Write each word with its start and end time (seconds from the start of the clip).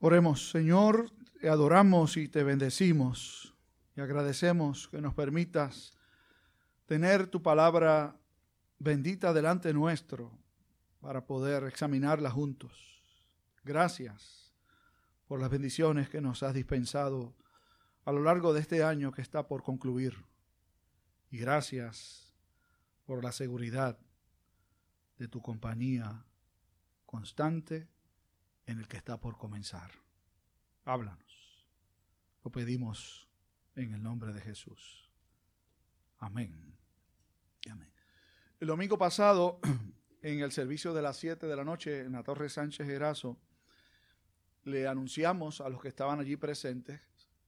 Oremos, 0.00 0.50
Señor, 0.50 1.10
te 1.40 1.48
adoramos 1.48 2.16
y 2.16 2.28
te 2.28 2.44
bendecimos 2.44 3.56
y 3.96 4.00
agradecemos 4.00 4.86
que 4.86 5.00
nos 5.00 5.12
permitas 5.12 5.92
tener 6.86 7.26
tu 7.26 7.42
palabra 7.42 8.16
bendita 8.78 9.32
delante 9.32 9.74
nuestro 9.74 10.38
para 11.00 11.26
poder 11.26 11.64
examinarla 11.64 12.30
juntos. 12.30 13.02
Gracias 13.64 14.54
por 15.26 15.40
las 15.40 15.50
bendiciones 15.50 16.08
que 16.08 16.20
nos 16.20 16.44
has 16.44 16.54
dispensado 16.54 17.34
a 18.04 18.12
lo 18.12 18.22
largo 18.22 18.54
de 18.54 18.60
este 18.60 18.84
año 18.84 19.10
que 19.10 19.22
está 19.22 19.48
por 19.48 19.64
concluir. 19.64 20.14
Y 21.28 21.38
gracias 21.38 22.36
por 23.04 23.24
la 23.24 23.32
seguridad 23.32 23.98
de 25.18 25.26
tu 25.26 25.42
compañía 25.42 26.24
constante 27.04 27.88
en 28.68 28.78
el 28.78 28.86
que 28.86 28.98
está 28.98 29.18
por 29.18 29.36
comenzar. 29.38 29.90
Háblanos. 30.84 31.66
Lo 32.44 32.52
pedimos 32.52 33.26
en 33.74 33.94
el 33.94 34.02
nombre 34.02 34.32
de 34.32 34.42
Jesús. 34.42 35.10
Amén. 36.18 36.76
Amén. 37.70 37.90
El 38.60 38.68
domingo 38.68 38.98
pasado, 38.98 39.58
en 40.22 40.40
el 40.40 40.52
servicio 40.52 40.92
de 40.92 41.00
las 41.00 41.16
7 41.16 41.46
de 41.46 41.56
la 41.56 41.64
noche 41.64 42.00
en 42.00 42.12
la 42.12 42.22
Torre 42.22 42.50
Sánchez 42.50 42.86
Erazo, 42.88 43.38
le 44.64 44.86
anunciamos 44.86 45.62
a 45.62 45.70
los 45.70 45.80
que 45.80 45.88
estaban 45.88 46.20
allí 46.20 46.36
presentes 46.36 47.00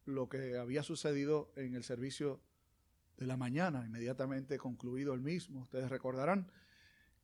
lo 0.07 0.29
que 0.29 0.57
había 0.57 0.83
sucedido 0.83 1.53
en 1.55 1.75
el 1.75 1.85
servicio 1.85 2.41
de 3.19 3.27
la 3.27 3.37
mañana, 3.37 3.85
inmediatamente 3.85 4.57
concluido 4.57 5.13
el 5.13 5.21
mismo. 5.21 5.61
Ustedes 5.61 5.91
recordarán 5.91 6.51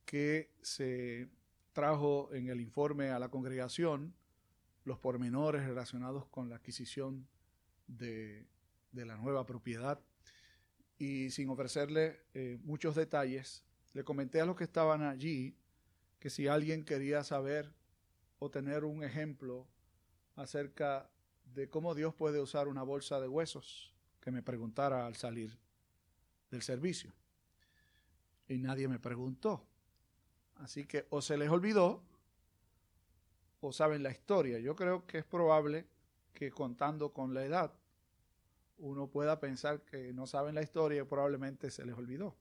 que 0.05 0.53
se 0.61 1.29
trajo 1.77 2.33
en 2.33 2.47
el 2.47 2.59
informe 2.59 3.11
a 3.11 3.19
la 3.19 3.29
congregación 3.29 4.15
los 4.83 4.97
pormenores 4.97 5.63
relacionados 5.63 6.25
con 6.25 6.49
la 6.49 6.55
adquisición 6.55 7.27
de, 7.85 8.47
la 8.93 9.15
nueva 9.15 9.45
propiedad. 9.45 9.99
Y 10.97 11.29
sin 11.29 11.49
ofrecerle 11.49 12.21
eh, 12.33 12.57
muchos 12.63 12.95
detalles, 12.95 13.63
le 13.93 14.03
comenté 14.03 14.41
a 14.41 14.47
los 14.47 14.55
que 14.55 14.63
estaban 14.63 15.03
allí 15.03 15.55
que 16.17 16.31
si 16.31 16.47
alguien 16.47 16.83
quería 16.83 17.23
saber 17.23 17.71
o 18.39 18.49
tener 18.49 18.83
un 18.83 19.03
ejemplo 19.03 19.67
acerca 20.35 21.11
de 21.45 21.69
cómo 21.69 21.93
Dios 21.93 22.15
puede 22.15 22.41
usar 22.41 22.67
una 22.67 22.81
bolsa 22.81 23.19
de 23.19 23.27
huesos, 23.27 23.93
que 24.19 24.31
me 24.31 24.41
preguntara 24.41 25.05
al 25.05 25.15
salir 25.15 25.55
del 26.49 26.63
servicio. 26.63 27.13
Y 28.47 28.57
nadie 28.57 28.87
me 28.87 28.97
preguntó. 28.97 29.67
Así 30.59 30.85
que 30.85 31.05
o 31.09 31.21
se 31.21 31.37
les 31.37 31.49
olvidó 31.49 32.03
o 33.61 33.71
saben 33.71 34.03
la 34.03 34.11
historia. 34.11 34.59
Yo 34.59 34.75
creo 34.75 35.05
que 35.05 35.19
es 35.19 35.25
probable 35.25 35.87
que 36.33 36.51
contando 36.51 37.13
con 37.13 37.33
la 37.33 37.43
edad 37.43 37.73
uno 38.79 39.07
pueda 39.07 39.39
pensar 39.39 39.81
que 39.81 40.13
no 40.13 40.27
saben 40.27 40.55
la 40.55 40.61
historia 40.61 41.01
y 41.01 41.05
probablemente 41.05 41.71
se 41.71 41.85
les 41.85 41.95
olvidó. 41.95 42.35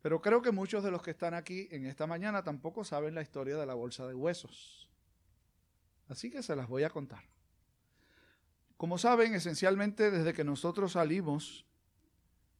Pero 0.00 0.20
creo 0.20 0.42
que 0.42 0.50
muchos 0.50 0.82
de 0.82 0.90
los 0.90 1.02
que 1.02 1.12
están 1.12 1.34
aquí 1.34 1.68
en 1.70 1.86
esta 1.86 2.06
mañana 2.06 2.42
tampoco 2.42 2.82
saben 2.82 3.14
la 3.14 3.22
historia 3.22 3.56
de 3.56 3.66
la 3.66 3.74
bolsa 3.74 4.06
de 4.06 4.14
huesos. 4.14 4.88
Así 6.08 6.30
que 6.30 6.42
se 6.42 6.56
las 6.56 6.68
voy 6.68 6.82
a 6.82 6.90
contar. 6.90 7.24
Como 8.76 8.98
saben, 8.98 9.34
esencialmente 9.34 10.10
desde 10.10 10.32
que 10.32 10.42
nosotros 10.42 10.92
salimos, 10.92 11.64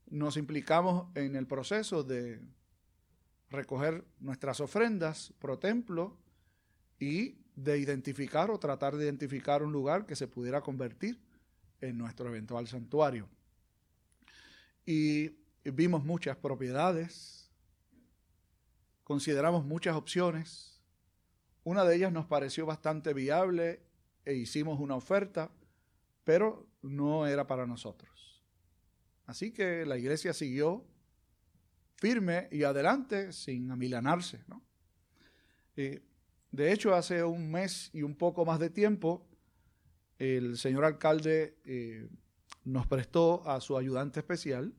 nos 0.06 0.36
implicamos 0.36 1.08
en 1.16 1.34
el 1.34 1.46
proceso 1.46 2.04
de 2.04 2.40
recoger 3.52 4.04
nuestras 4.18 4.60
ofrendas 4.60 5.32
pro 5.38 5.58
templo 5.58 6.18
y 6.98 7.38
de 7.54 7.78
identificar 7.78 8.50
o 8.50 8.58
tratar 8.58 8.96
de 8.96 9.04
identificar 9.04 9.62
un 9.62 9.72
lugar 9.72 10.06
que 10.06 10.16
se 10.16 10.26
pudiera 10.26 10.62
convertir 10.62 11.20
en 11.80 11.98
nuestro 11.98 12.28
eventual 12.28 12.66
santuario. 12.66 13.28
Y 14.86 15.36
vimos 15.64 16.04
muchas 16.04 16.36
propiedades, 16.36 17.50
consideramos 19.04 19.64
muchas 19.64 19.94
opciones, 19.94 20.80
una 21.64 21.84
de 21.84 21.94
ellas 21.94 22.12
nos 22.12 22.26
pareció 22.26 22.66
bastante 22.66 23.14
viable 23.14 23.80
e 24.24 24.34
hicimos 24.34 24.80
una 24.80 24.96
oferta, 24.96 25.50
pero 26.24 26.66
no 26.82 27.26
era 27.26 27.46
para 27.46 27.66
nosotros. 27.66 28.42
Así 29.26 29.52
que 29.52 29.86
la 29.86 29.96
iglesia 29.96 30.32
siguió 30.32 30.84
firme 32.02 32.48
y 32.50 32.64
adelante 32.64 33.32
sin 33.32 33.70
amilanarse. 33.70 34.40
¿no? 34.48 34.60
De 35.76 36.72
hecho, 36.72 36.96
hace 36.96 37.22
un 37.22 37.48
mes 37.48 37.90
y 37.92 38.02
un 38.02 38.16
poco 38.16 38.44
más 38.44 38.58
de 38.58 38.70
tiempo, 38.70 39.24
el 40.18 40.58
señor 40.58 40.84
alcalde 40.84 41.60
eh, 41.64 42.08
nos 42.64 42.88
prestó 42.88 43.48
a 43.48 43.60
su 43.60 43.78
ayudante 43.78 44.18
especial 44.18 44.74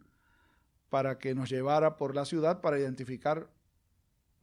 para 0.89 1.17
que 1.17 1.33
nos 1.33 1.49
llevara 1.49 1.95
por 1.95 2.13
la 2.13 2.25
ciudad 2.25 2.59
para 2.59 2.77
identificar 2.77 3.49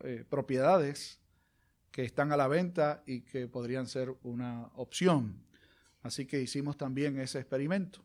eh, 0.01 0.25
propiedades 0.27 1.21
que 1.91 2.03
están 2.05 2.33
a 2.33 2.39
la 2.39 2.49
venta 2.49 3.03
y 3.05 3.21
que 3.21 3.47
podrían 3.47 3.89
ser 3.89 4.17
una 4.23 4.71
opción. 4.75 5.45
Así 6.03 6.25
que 6.25 6.41
hicimos 6.41 6.79
también 6.79 7.21
ese 7.21 7.41
experimento. 7.41 8.01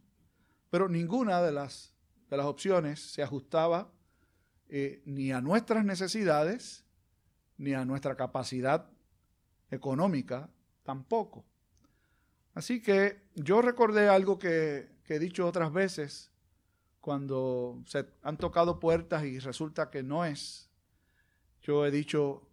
Pero 0.70 0.90
ninguna 0.90 1.42
de 1.42 1.54
las, 1.54 1.96
de 2.30 2.36
las 2.36 2.46
opciones 2.46 3.00
se 3.00 3.24
ajustaba 3.24 3.96
eh, 4.70 5.02
ni 5.06 5.32
a 5.32 5.42
nuestras 5.42 5.86
necesidades, 5.86 6.84
ni 7.58 7.74
a 7.74 7.86
nuestra 7.86 8.16
capacidad 8.16 8.90
económica 9.70 10.50
tampoco. 10.84 11.46
Así 12.54 12.82
que 12.82 13.22
yo 13.36 13.62
recordé 13.62 14.08
algo 14.08 14.40
que, 14.40 14.94
he 15.08 15.20
dicho 15.20 15.46
otras 15.46 15.72
veces 15.72 16.32
cuando 17.00 17.84
se 17.86 18.08
han 18.24 18.38
tocado 18.38 18.80
puertas 18.80 19.24
y 19.26 19.38
resulta 19.40 19.92
que 19.92 20.02
no 20.02 20.26
es. 20.26 20.70
Yo 21.62 21.86
he 21.86 21.92
dicho, 21.92 22.48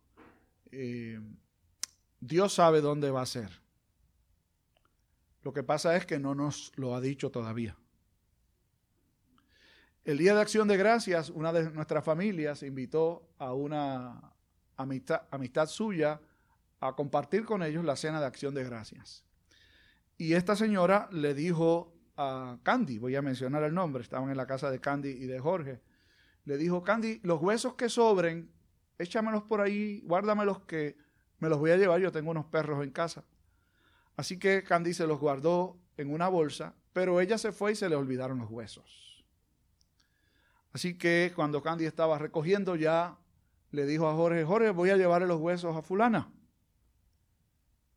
eh, 0.70 1.18
Dios 2.20 2.54
sabe 2.54 2.80
dónde 2.80 3.10
va 3.10 3.22
a 3.22 3.26
ser. 3.26 3.62
Lo 5.42 5.52
que 5.52 5.62
pasa 5.62 5.96
es 5.96 6.04
que 6.04 6.18
no 6.18 6.34
nos 6.34 6.72
lo 6.76 6.94
ha 6.94 7.00
dicho 7.00 7.30
todavía. 7.30 7.76
El 10.04 10.18
día 10.18 10.34
de 10.34 10.40
acción 10.40 10.66
de 10.66 10.76
gracias, 10.76 11.30
una 11.30 11.52
de 11.52 11.70
nuestras 11.70 12.04
familias 12.04 12.64
invitó 12.64 13.28
a 13.38 13.54
una 13.54 14.32
amistad, 14.76 15.66
suya 15.68 16.20
a 16.80 16.96
compartir 16.96 17.44
con 17.44 17.62
ellos 17.62 17.84
la 17.84 17.94
cena 17.94 18.18
de 18.18 18.26
acción 18.26 18.52
de 18.52 18.64
gracias. 18.64 19.24
Y 20.18 20.32
esta 20.32 20.56
señora 20.56 21.08
le 21.12 21.34
dijo 21.34 21.94
a 22.16 22.58
Candy, 22.64 22.98
voy 22.98 23.14
a 23.14 23.22
mencionar 23.22 23.62
el 23.62 23.74
nombre, 23.74 24.02
estaban 24.02 24.28
en 24.28 24.36
la 24.36 24.44
casa 24.48 24.72
de 24.72 24.80
Candy 24.80 25.10
y 25.10 25.26
de 25.26 25.38
Jorge, 25.38 25.80
le 26.46 26.56
dijo, 26.56 26.82
Candy, 26.82 27.20
los 27.22 27.40
huesos 27.40 27.74
que 27.74 27.88
sobren, 27.88 28.50
échamelos 28.98 29.44
por 29.44 29.60
ahí, 29.60 30.00
guárdamelos 30.00 30.62
que 30.62 30.96
me 31.38 31.48
los 31.48 31.60
voy 31.60 31.70
a 31.70 31.76
llevar, 31.76 32.00
yo 32.00 32.10
tengo 32.10 32.32
unos 32.32 32.46
perros 32.46 32.82
en 32.82 32.90
casa. 32.90 33.22
Así 34.16 34.36
que 34.36 34.64
Candy 34.64 34.94
se 34.94 35.06
los 35.06 35.20
guardó 35.20 35.78
en 35.96 36.12
una 36.12 36.26
bolsa, 36.26 36.74
pero 36.92 37.20
ella 37.20 37.38
se 37.38 37.52
fue 37.52 37.70
y 37.70 37.76
se 37.76 37.88
le 37.88 37.94
olvidaron 37.94 38.38
los 38.38 38.50
huesos. 38.50 39.11
Así 40.72 40.96
que 40.96 41.32
cuando 41.34 41.62
Candy 41.62 41.84
estaba 41.84 42.18
recogiendo 42.18 42.76
ya, 42.76 43.18
le 43.70 43.86
dijo 43.86 44.08
a 44.08 44.14
Jorge, 44.14 44.44
Jorge, 44.44 44.70
voy 44.70 44.90
a 44.90 44.96
llevarle 44.96 45.26
los 45.26 45.40
huesos 45.40 45.76
a 45.76 45.82
fulana. 45.82 46.30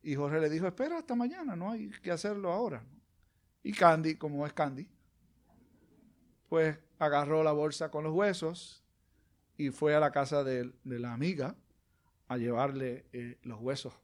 Y 0.02 0.14
Jorge 0.14 0.40
le 0.40 0.50
dijo, 0.50 0.66
espera 0.66 0.98
hasta 0.98 1.14
mañana, 1.14 1.56
no 1.56 1.70
hay 1.70 1.90
que 1.90 2.10
hacerlo 2.10 2.52
ahora. 2.52 2.84
Y 3.62 3.72
Candy, 3.72 4.16
como 4.16 4.46
es 4.46 4.52
Candy, 4.52 4.88
pues 6.48 6.78
agarró 6.98 7.42
la 7.42 7.52
bolsa 7.52 7.90
con 7.90 8.04
los 8.04 8.12
huesos 8.12 8.84
y 9.56 9.70
fue 9.70 9.94
a 9.94 10.00
la 10.00 10.12
casa 10.12 10.44
de, 10.44 10.72
la 10.84 11.12
amiga 11.12 11.56
a 12.28 12.36
llevarle 12.36 13.06
eh, 13.12 13.38
los 13.42 13.60
huesos 13.60 13.94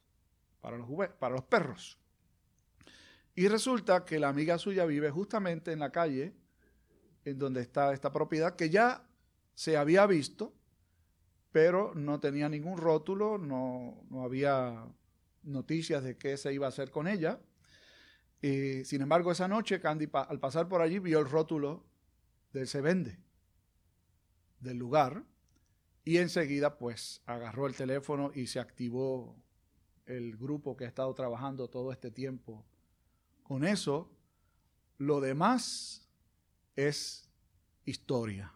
para 0.61 0.77
los, 0.77 0.88
para 1.19 1.34
los 1.34 1.44
perros. 1.44 1.99
Y 3.35 3.49
resulta 3.49 4.05
que 4.05 4.19
la 4.19 4.29
amiga 4.29 4.58
suya 4.58 4.85
vive 4.85 5.11
justamente 5.11 5.73
en 5.73 5.79
la 5.79 5.91
calle 5.91 6.35
en 7.24 7.38
donde 7.38 7.60
está 7.60 7.92
esta 7.92 8.12
propiedad, 8.12 8.56
que 8.56 8.70
ya 8.70 9.06
se 9.54 9.76
había 9.76 10.06
visto, 10.06 10.52
pero 11.50 11.94
no 11.94 12.20
tenía 12.20 12.48
ningún 12.48 12.78
rótulo, 12.78 13.38
no, 13.38 14.04
había 14.24 14.86
noticias 15.42 16.02
de 16.02 16.16
qué 16.16 16.36
se 16.36 16.52
iba 16.52 16.66
a 16.66 16.70
hacer 16.70 16.90
con 16.90 17.06
ella. 17.06 17.40
Y, 18.40 18.84
sin 18.84 19.02
embargo, 19.02 19.30
esa 19.30 19.48
noche 19.48 19.80
Candy, 19.80 20.08
al 20.12 20.40
pasar 20.40 20.69
por 20.69 20.80
allí, 20.80 20.98
vio 20.98 21.20
el 21.20 21.28
rótulo 21.28 21.84
del 22.52 22.66
se 22.66 22.80
vende 22.80 23.19
del 24.60 24.78
lugar 24.78 25.24
y 26.04 26.19
enseguida 26.19 26.78
pues 26.78 27.22
agarró 27.26 27.66
el 27.66 27.74
teléfono 27.74 28.30
y 28.34 28.46
se 28.46 28.60
activó 28.60 29.36
el 30.06 30.36
grupo 30.36 30.76
que 30.76 30.84
ha 30.84 30.88
estado 30.88 31.14
trabajando 31.14 31.69
todo 31.69 31.92
este 31.92 32.10
tiempo 32.10 32.64
con 33.42 33.64
eso. 33.64 34.10
Lo 34.98 35.20
demás 35.20 36.01
es 36.76 37.28
historia. 37.84 38.52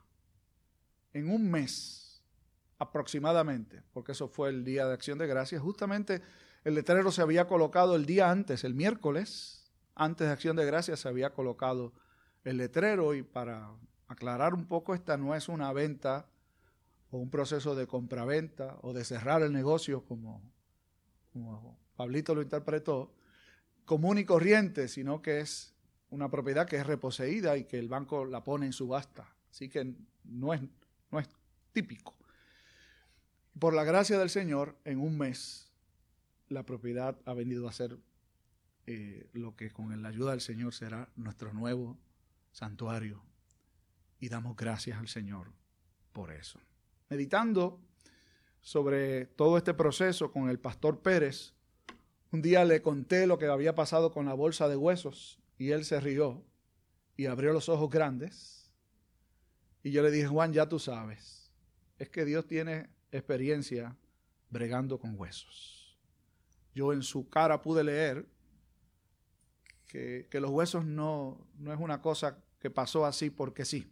En 1.13 1.31
un 1.31 1.51
mes 1.51 2.23
aproximadamente, 2.79 3.83
porque 3.93 4.13
eso 4.13 4.29
fue 4.29 4.51
el 4.51 4.65
día 4.65 4.87
de 4.87 4.95
acción 4.95 5.19
de 5.19 5.27
gracias, 5.27 5.63
justamente 5.63 6.23
El 6.65 6.75
letrero 6.75 7.13
se 7.13 7.23
había 7.23 7.47
colocado 7.47 7.95
el 7.95 8.07
día 8.07 8.31
antes, 8.31 8.65
el 8.65 8.75
miércoles, 8.75 9.67
antes 9.97 10.27
de 10.27 10.33
Acción 10.33 10.57
de 10.57 10.67
Gracias 10.67 11.01
se 11.01 11.09
había 11.09 11.33
colocado 11.33 11.95
el 12.45 12.59
letrero 12.59 13.15
y 13.15 13.23
para 13.23 13.71
aclarar 14.09 14.53
un 14.53 14.67
poco, 14.67 14.95
esta 14.95 15.17
no 15.17 15.35
es 15.35 15.49
una 15.49 15.73
venta 15.73 16.29
o 17.11 17.19
un 17.19 17.31
proceso 17.31 17.75
de 17.75 17.87
compraventa 17.87 18.79
o 18.83 18.93
de 18.93 19.05
cerrar 19.05 19.43
el 19.43 19.53
negocio 19.53 20.05
como, 20.05 20.43
como 21.33 21.79
Pablito 21.97 22.35
lo 22.35 22.43
interpretó, 22.43 23.15
común 23.85 24.19
y 24.19 24.25
corriente, 24.25 24.89
sino 24.89 25.23
que 25.23 25.41
es 25.41 25.76
una 26.11 26.31
propiedad 26.31 26.67
que 26.67 26.77
es 26.77 26.87
reposeída 26.87 27.57
y 27.57 27.65
que 27.65 27.79
el 27.79 27.89
banco 27.89 28.25
la 28.25 28.45
pone 28.45 28.67
en 28.67 28.73
subasta. 28.73 29.35
Así 29.51 29.69
que 29.69 29.95
no 30.25 30.55
es, 30.55 30.61
no 31.11 31.19
es 31.19 31.29
típico. 31.73 32.17
Por 33.59 33.75
la 33.75 33.85
gracia 33.85 34.19
del 34.19 34.31
Señor, 34.31 34.77
en 34.85 35.01
un 35.01 35.17
mes, 35.17 35.73
la 36.49 36.65
propiedad 36.65 37.19
ha 37.25 37.33
venido 37.35 37.69
a 37.69 37.73
ser 37.73 37.99
eh, 38.87 39.29
lo 39.33 39.57
que 39.57 39.73
con 39.73 40.01
la 40.03 40.09
ayuda 40.09 40.33
del 40.33 40.41
Señor 40.41 40.75
será 40.75 41.09
nuestro 41.17 41.53
nuevo 41.53 41.99
santuario. 42.53 43.23
Y 44.21 44.29
damos 44.29 44.57
gracias 44.57 44.99
al 44.99 45.09
Señor 45.09 45.53
por 46.13 46.33
eso. 46.33 46.61
Meditando 47.09 47.81
sobre 48.61 49.27
todo 49.27 49.59
este 49.59 49.75
proceso 49.75 50.33
con 50.33 50.49
el 50.49 50.59
pastor 50.59 51.01
Pérez, 51.01 51.55
un 52.33 52.43
día 52.43 52.65
le 52.65 52.83
conté 52.83 53.27
lo 53.27 53.39
que 53.39 53.47
había 53.47 53.75
pasado 53.75 54.13
con 54.13 54.27
la 54.27 54.35
bolsa 54.35 54.69
de 54.69 54.77
huesos 54.77 55.39
y 55.59 55.71
él 55.71 55.85
se 55.85 56.01
rió 56.01 56.45
y 57.17 57.27
abrió 57.27 57.53
los 57.53 57.69
ojos 57.69 57.91
grandes. 57.91 58.71
Y 59.83 59.91
yo 59.91 60.03
le 60.03 60.11
dije, 60.11 60.27
Juan, 60.27 60.53
ya 60.53 60.69
tú 60.69 60.79
sabes, 60.79 61.53
es 61.99 62.09
que 62.11 62.25
Dios 62.25 62.47
tiene 62.47 62.91
experiencia 63.13 63.97
bregando 64.51 64.99
con 64.99 65.19
huesos. 65.19 65.99
Yo 66.75 66.93
en 66.93 67.03
su 67.03 67.29
cara 67.29 67.63
pude 67.63 67.85
leer 67.85 68.27
que, 69.87 70.29
los 70.33 70.51
huesos 70.51 70.85
no, 70.85 71.47
no 71.59 71.73
es 71.73 71.81
una 71.81 72.03
cosa 72.03 72.39
que 72.59 72.71
pasó 72.71 73.07
así 73.07 73.31
porque 73.31 73.65
sí. 73.65 73.91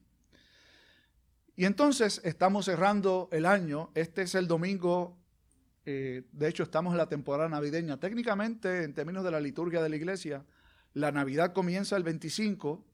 Y 1.56 1.64
entonces 1.64 2.20
estamos 2.24 2.66
cerrando 2.66 3.28
el 3.32 3.46
año. 3.46 3.90
Este 3.94 4.22
es 4.22 4.34
el 4.34 4.48
domingo, 4.48 5.16
eh, 5.86 6.24
de 6.32 6.48
hecho 6.48 6.64
estamos 6.64 6.92
en 6.92 6.98
la 6.98 7.08
temporada 7.08 7.48
navideña. 7.48 7.98
Técnicamente, 7.98 8.82
en 8.82 8.92
términos 8.92 9.24
de 9.24 9.30
la 9.30 9.40
liturgia 9.40 9.80
de 9.80 9.88
la 9.88 9.96
iglesia, 9.96 10.44
la 10.94 11.12
Navidad 11.12 11.52
comienza 11.52 11.96
el 11.96 12.04
25 12.04 12.84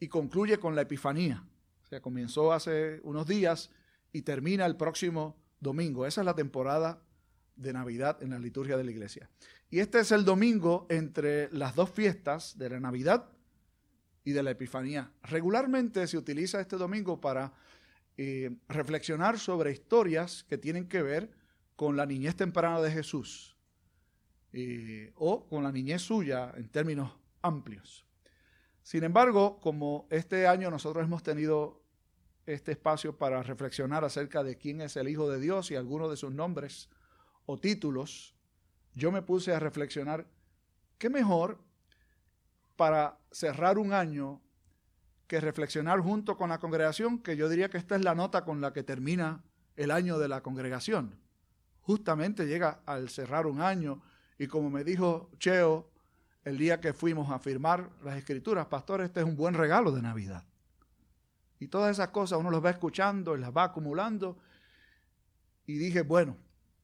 y 0.00 0.08
concluye 0.08 0.58
con 0.58 0.74
la 0.74 0.82
Epifanía. 0.82 1.44
O 1.84 1.86
sea, 1.86 2.02
comenzó 2.02 2.52
hace 2.52 3.00
unos 3.04 3.26
días 3.26 3.70
y 4.12 4.22
termina 4.22 4.66
el 4.66 4.76
próximo 4.76 5.36
domingo. 5.60 6.06
Esa 6.06 6.20
es 6.20 6.24
la 6.24 6.34
temporada 6.34 7.00
de 7.54 7.72
Navidad 7.72 8.22
en 8.22 8.30
la 8.30 8.38
liturgia 8.38 8.76
de 8.76 8.84
la 8.84 8.90
iglesia. 8.90 9.30
Y 9.70 9.78
este 9.78 10.00
es 10.00 10.12
el 10.12 10.24
domingo 10.24 10.86
entre 10.90 11.50
las 11.52 11.74
dos 11.74 11.90
fiestas 11.90 12.58
de 12.58 12.70
la 12.70 12.80
Navidad 12.80 13.30
y 14.24 14.32
de 14.32 14.42
la 14.42 14.50
Epifanía. 14.50 15.12
Regularmente 15.22 16.06
se 16.08 16.18
utiliza 16.18 16.60
este 16.60 16.76
domingo 16.76 17.20
para 17.20 17.52
eh, 18.16 18.56
reflexionar 18.68 19.38
sobre 19.38 19.70
historias 19.70 20.44
que 20.44 20.58
tienen 20.58 20.88
que 20.88 21.02
ver 21.02 21.30
con 21.76 21.96
la 21.96 22.06
niñez 22.06 22.34
temprana 22.34 22.80
de 22.80 22.90
Jesús 22.90 23.56
eh, 24.52 25.12
o 25.14 25.46
con 25.46 25.62
la 25.62 25.70
niñez 25.70 26.02
suya 26.02 26.52
en 26.56 26.68
términos 26.68 27.12
amplios. 27.46 28.04
Sin 28.82 29.04
embargo, 29.04 29.60
como 29.60 30.06
este 30.10 30.46
año 30.46 30.70
nosotros 30.70 31.04
hemos 31.04 31.22
tenido 31.22 31.82
este 32.44 32.72
espacio 32.72 33.16
para 33.16 33.42
reflexionar 33.42 34.04
acerca 34.04 34.44
de 34.44 34.56
quién 34.56 34.80
es 34.80 34.96
el 34.96 35.08
Hijo 35.08 35.28
de 35.28 35.40
Dios 35.40 35.70
y 35.70 35.76
algunos 35.76 36.10
de 36.10 36.16
sus 36.16 36.32
nombres 36.32 36.88
o 37.46 37.58
títulos, 37.58 38.36
yo 38.94 39.10
me 39.10 39.22
puse 39.22 39.52
a 39.52 39.58
reflexionar, 39.58 40.26
¿qué 40.98 41.10
mejor 41.10 41.64
para 42.76 43.18
cerrar 43.32 43.78
un 43.78 43.92
año 43.92 44.40
que 45.26 45.40
reflexionar 45.40 46.00
junto 46.00 46.36
con 46.36 46.50
la 46.50 46.58
congregación, 46.58 47.18
que 47.18 47.36
yo 47.36 47.48
diría 47.48 47.68
que 47.68 47.78
esta 47.78 47.96
es 47.96 48.04
la 48.04 48.14
nota 48.14 48.44
con 48.44 48.60
la 48.60 48.72
que 48.72 48.82
termina 48.82 49.42
el 49.74 49.90
año 49.90 50.18
de 50.18 50.28
la 50.28 50.42
congregación. 50.42 51.18
Justamente 51.80 52.46
llega 52.46 52.80
al 52.86 53.08
cerrar 53.08 53.46
un 53.46 53.60
año 53.60 54.02
y 54.38 54.46
como 54.46 54.70
me 54.70 54.84
dijo 54.84 55.30
Cheo 55.38 55.90
el 56.46 56.58
día 56.58 56.80
que 56.80 56.92
fuimos 56.92 57.28
a 57.32 57.40
firmar 57.40 57.90
las 58.04 58.16
escrituras, 58.16 58.66
pastor, 58.66 59.00
este 59.00 59.18
es 59.18 59.26
un 59.26 59.34
buen 59.34 59.52
regalo 59.54 59.90
de 59.90 60.00
Navidad. 60.00 60.44
Y 61.58 61.66
todas 61.66 61.90
esas 61.90 62.10
cosas 62.10 62.38
uno 62.38 62.52
las 62.52 62.64
va 62.64 62.70
escuchando 62.70 63.36
y 63.36 63.40
las 63.40 63.50
va 63.50 63.64
acumulando. 63.64 64.38
Y 65.66 65.76
dije, 65.76 66.02
bueno, 66.02 66.36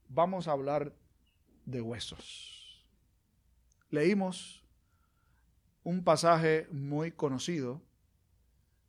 vamos 0.08 0.48
a 0.48 0.50
hablar 0.50 0.92
de 1.64 1.80
huesos. 1.80 2.84
Leímos 3.88 4.64
un 5.84 6.02
pasaje 6.02 6.66
muy 6.72 7.12
conocido, 7.12 7.80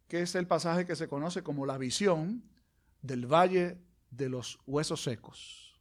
que 0.08 0.24
es 0.24 0.34
el 0.34 0.48
pasaje 0.48 0.88
que 0.88 0.96
se 0.96 1.08
conoce 1.08 1.44
como 1.44 1.68
la 1.68 1.78
visión 1.78 2.42
del 3.04 3.32
valle 3.32 3.78
de 4.10 4.28
los 4.28 4.60
huesos 4.66 5.04
secos. 5.04 5.80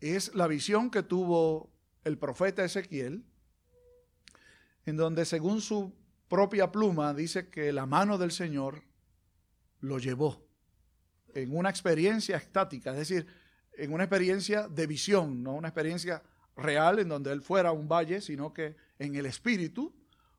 Es 0.00 0.34
la 0.34 0.48
visión 0.48 0.90
que 0.90 1.04
tuvo 1.04 1.73
el 2.04 2.18
profeta 2.18 2.64
Ezequiel, 2.64 3.24
en 4.86 4.96
donde 4.96 5.24
según 5.24 5.60
su 5.60 5.94
propia 6.28 6.70
pluma 6.70 7.14
dice 7.14 7.48
que 7.48 7.72
la 7.72 7.86
mano 7.86 8.18
del 8.18 8.30
Señor 8.30 8.82
lo 9.80 9.98
llevó 9.98 10.46
en 11.34 11.56
una 11.56 11.70
experiencia 11.70 12.36
estática, 12.36 12.92
es 12.92 12.96
decir, 12.98 13.26
en 13.72 13.92
una 13.92 14.04
experiencia 14.04 14.68
de 14.68 14.86
visión, 14.86 15.42
no 15.42 15.54
una 15.54 15.68
experiencia 15.68 16.22
real 16.56 16.98
en 17.00 17.08
donde 17.08 17.32
él 17.32 17.42
fuera 17.42 17.72
un 17.72 17.88
valle, 17.88 18.20
sino 18.20 18.52
que 18.52 18.76
en 18.98 19.16
el 19.16 19.26
espíritu 19.26 19.92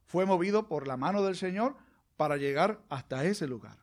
fue 0.05 0.25
movido 0.25 0.67
por 0.67 0.87
la 0.87 0.97
mano 0.97 1.23
del 1.23 1.35
Señor 1.35 1.75
para 2.15 2.37
llegar 2.37 2.81
hasta 2.89 3.25
ese 3.25 3.47
lugar. 3.47 3.77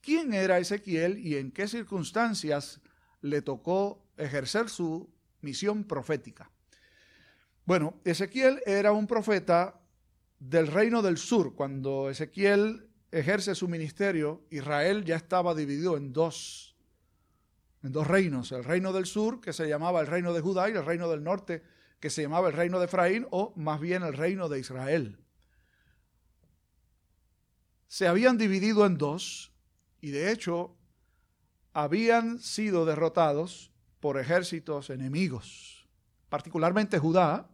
¿Quién 0.00 0.34
era 0.34 0.58
Ezequiel 0.58 1.18
y 1.18 1.36
en 1.36 1.50
qué 1.50 1.66
circunstancias 1.66 2.80
le 3.20 3.42
tocó 3.42 4.06
ejercer 4.16 4.68
su 4.68 5.10
misión 5.40 5.84
profética? 5.84 6.50
Bueno, 7.66 7.98
Ezequiel 8.04 8.62
era 8.66 8.92
un 8.92 9.06
profeta 9.06 9.80
del 10.38 10.66
reino 10.66 11.00
del 11.00 11.16
sur. 11.16 11.54
Cuando 11.54 12.10
Ezequiel 12.10 12.90
ejerce 13.10 13.54
su 13.54 13.68
ministerio, 13.68 14.44
Israel 14.50 15.04
ya 15.04 15.16
estaba 15.16 15.54
dividido 15.54 15.96
en 15.96 16.12
dos, 16.12 16.76
en 17.82 17.92
dos 17.92 18.06
reinos. 18.06 18.52
El 18.52 18.64
reino 18.64 18.92
del 18.92 19.06
sur, 19.06 19.40
que 19.40 19.54
se 19.54 19.66
llamaba 19.66 20.02
el 20.02 20.06
reino 20.08 20.34
de 20.34 20.42
Judá, 20.42 20.68
y 20.68 20.72
el 20.72 20.84
reino 20.84 21.08
del 21.08 21.24
norte, 21.24 21.62
que 22.00 22.10
se 22.10 22.20
llamaba 22.20 22.48
el 22.48 22.54
reino 22.54 22.78
de 22.78 22.84
Efraín, 22.84 23.26
o 23.30 23.54
más 23.56 23.80
bien 23.80 24.02
el 24.02 24.12
reino 24.12 24.50
de 24.50 24.60
Israel. 24.60 25.18
Se 27.88 28.06
habían 28.06 28.36
dividido 28.36 28.84
en 28.84 28.98
dos, 28.98 29.52
y 30.02 30.10
de 30.10 30.30
hecho 30.30 30.76
habían 31.72 32.40
sido 32.40 32.84
derrotados 32.84 33.72
por 34.00 34.18
ejércitos 34.18 34.90
enemigos, 34.90 35.88
particularmente 36.28 36.98
Judá, 36.98 37.48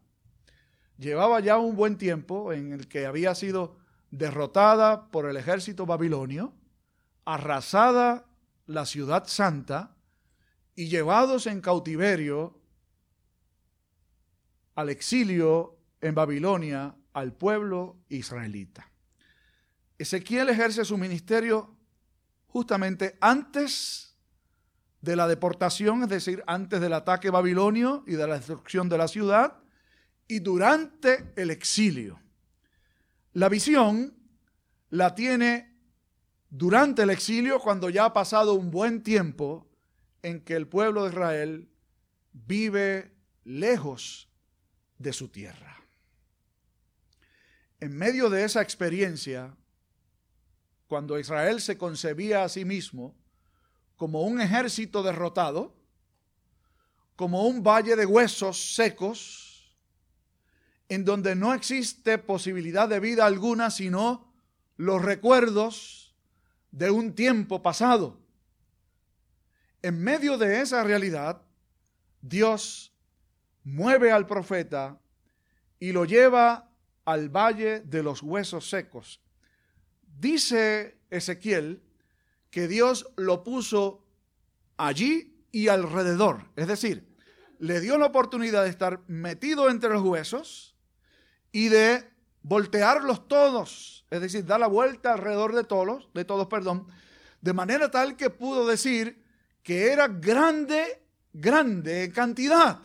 llevaba 1.01 1.41
ya 1.41 1.59
un 1.59 1.75
buen 1.75 1.97
tiempo 1.97 2.53
en 2.53 2.73
el 2.73 2.87
que 2.87 3.07
había 3.07 3.35
sido 3.35 3.77
derrotada 4.11 5.09
por 5.11 5.27
el 5.27 5.37
ejército 5.37 5.87
babilonio, 5.87 6.53
arrasada 7.25 8.27
la 8.67 8.85
ciudad 8.85 9.27
santa 9.27 9.97
y 10.75 10.89
llevados 10.89 11.47
en 11.47 11.61
cautiverio 11.61 12.61
al 14.75 14.91
exilio 14.91 15.79
en 16.01 16.15
Babilonia 16.15 16.95
al 17.13 17.33
pueblo 17.33 17.97
israelita. 18.09 18.91
Ezequiel 19.99 20.49
ejerce 20.51 20.85
su 20.85 20.97
ministerio 20.97 21.77
justamente 22.47 23.17
antes 23.21 24.17
de 25.01 25.17
la 25.17 25.27
deportación, 25.27 26.03
es 26.03 26.09
decir, 26.09 26.43
antes 26.47 26.81
del 26.81 26.93
ataque 26.93 27.31
babilonio 27.31 28.05
y 28.07 28.13
de 28.13 28.27
la 28.27 28.35
destrucción 28.35 28.89
de 28.89 28.99
la 28.99 29.09
ciudad, 29.09 29.61
y 30.31 30.39
durante 30.39 31.33
el 31.35 31.51
exilio. 31.51 32.21
La 33.33 33.49
visión 33.49 34.15
la 34.91 35.13
tiene 35.13 35.77
durante 36.49 37.03
el 37.03 37.11
exilio 37.11 37.59
cuando 37.59 37.91
ya 37.91 38.05
ha 38.05 38.13
pasado 38.13 38.55
un 38.55 38.71
buen 38.71 39.03
tiempo 39.03 39.69
en 40.23 40.41
que 40.41 40.55
el 40.55 40.69
pueblo 40.69 41.03
de 41.03 41.11
Israel 41.11 41.69
vive 42.33 43.13
lejos 43.43 44.29
de 44.99 45.13
su 45.13 45.27
tierra. 45.31 45.83
En 47.81 47.97
medio 47.97 48.31
de 48.31 48.45
esa 48.45 48.63
experiencia, 48.63 49.57
cuando 50.87 51.19
Israel 51.19 51.61
se 51.61 51.77
concebía 51.77 52.45
a 52.45 52.49
sí 52.49 52.65
mismo 52.65 53.17
como 53.97 54.23
un 54.23 54.41
ejército 54.41 55.03
derrotado, 55.03 55.75
como 57.17 57.49
un 57.49 57.65
valle 57.65 57.97
de 57.97 58.07
huesos 58.07 58.77
secos, 58.77 59.50
en 60.91 61.05
donde 61.05 61.37
no 61.37 61.55
existe 61.55 62.19
posibilidad 62.19 62.89
de 62.89 62.99
vida 62.99 63.25
alguna 63.25 63.71
sino 63.71 64.29
los 64.77 65.01
recuerdos 65.01 66.17
de 66.73 66.91
un 66.91 67.15
tiempo 67.15 67.63
pasado. 67.63 68.21
En 69.83 70.03
medio 70.03 70.37
de 70.37 70.61
esa 70.61 70.83
realidad, 70.83 71.43
Dios 72.21 72.93
mueve 73.63 74.11
al 74.11 74.27
profeta 74.27 75.01
y 75.79 75.93
lo 75.93 76.05
lleva 76.05 76.73
al 77.05 77.29
valle 77.29 77.81
de 77.81 78.03
los 78.03 78.21
huesos 78.21 78.69
secos. 78.69 79.23
Dice 80.19 80.99
Ezequiel 81.09 81.85
que 82.51 82.67
Dios 82.67 83.13
lo 83.17 83.45
puso 83.45 84.05
allí 84.77 85.41
y 85.53 85.69
alrededor. 85.69 86.51
Es 86.57 86.67
decir, 86.67 87.17
le 87.61 87.81
dio 87.81 87.97
la 87.97 88.07
oportunidad 88.07 88.65
de 88.65 88.71
estar 88.71 89.03
metido 89.07 89.71
entre 89.71 89.91
los 89.91 90.03
huesos 90.03 90.70
y 91.53 91.69
de 91.69 92.11
voltearlos 92.43 93.29
todos, 93.29 94.07
es 94.11 94.21
decir, 94.21 94.45
dar 94.45 94.61
la 94.61 94.67
vuelta 94.67 95.13
alrededor 95.13 95.55
de 95.55 95.65
todos, 95.65 96.09
de 96.15 96.25
todos, 96.25 96.47
perdón, 96.49 96.87
de 97.41 97.53
manera 97.53 97.91
tal 97.91 98.17
que 98.17 98.31
pudo 98.31 98.67
decir 98.67 99.23
que 99.63 99.93
era 99.93 100.09
grande, 100.09 101.03
grande 101.33 102.11
cantidad. 102.13 102.81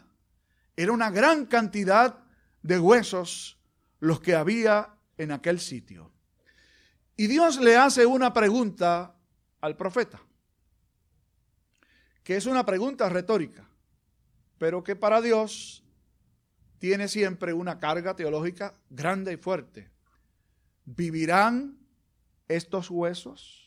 Era 0.75 0.91
una 0.91 1.09
gran 1.09 1.45
cantidad 1.45 2.19
de 2.61 2.79
huesos 2.79 3.57
los 3.99 4.19
que 4.19 4.35
había 4.35 4.95
en 5.17 5.31
aquel 5.31 5.59
sitio. 5.59 6.11
Y 7.15 7.27
Dios 7.27 7.59
le 7.59 7.77
hace 7.77 8.05
una 8.05 8.33
pregunta 8.33 9.15
al 9.61 9.77
profeta, 9.77 10.21
que 12.23 12.35
es 12.35 12.45
una 12.45 12.65
pregunta 12.65 13.07
retórica, 13.07 13.67
pero 14.57 14.83
que 14.83 14.95
para 14.95 15.21
Dios 15.21 15.84
tiene 16.79 17.07
siempre 17.07 17.53
una 17.53 17.79
carga 17.79 18.15
teológica 18.15 18.75
grande 18.89 19.33
y 19.33 19.37
fuerte. 19.37 19.89
¿Vivirán 20.85 21.77
estos 22.47 22.89
huesos? 22.89 23.61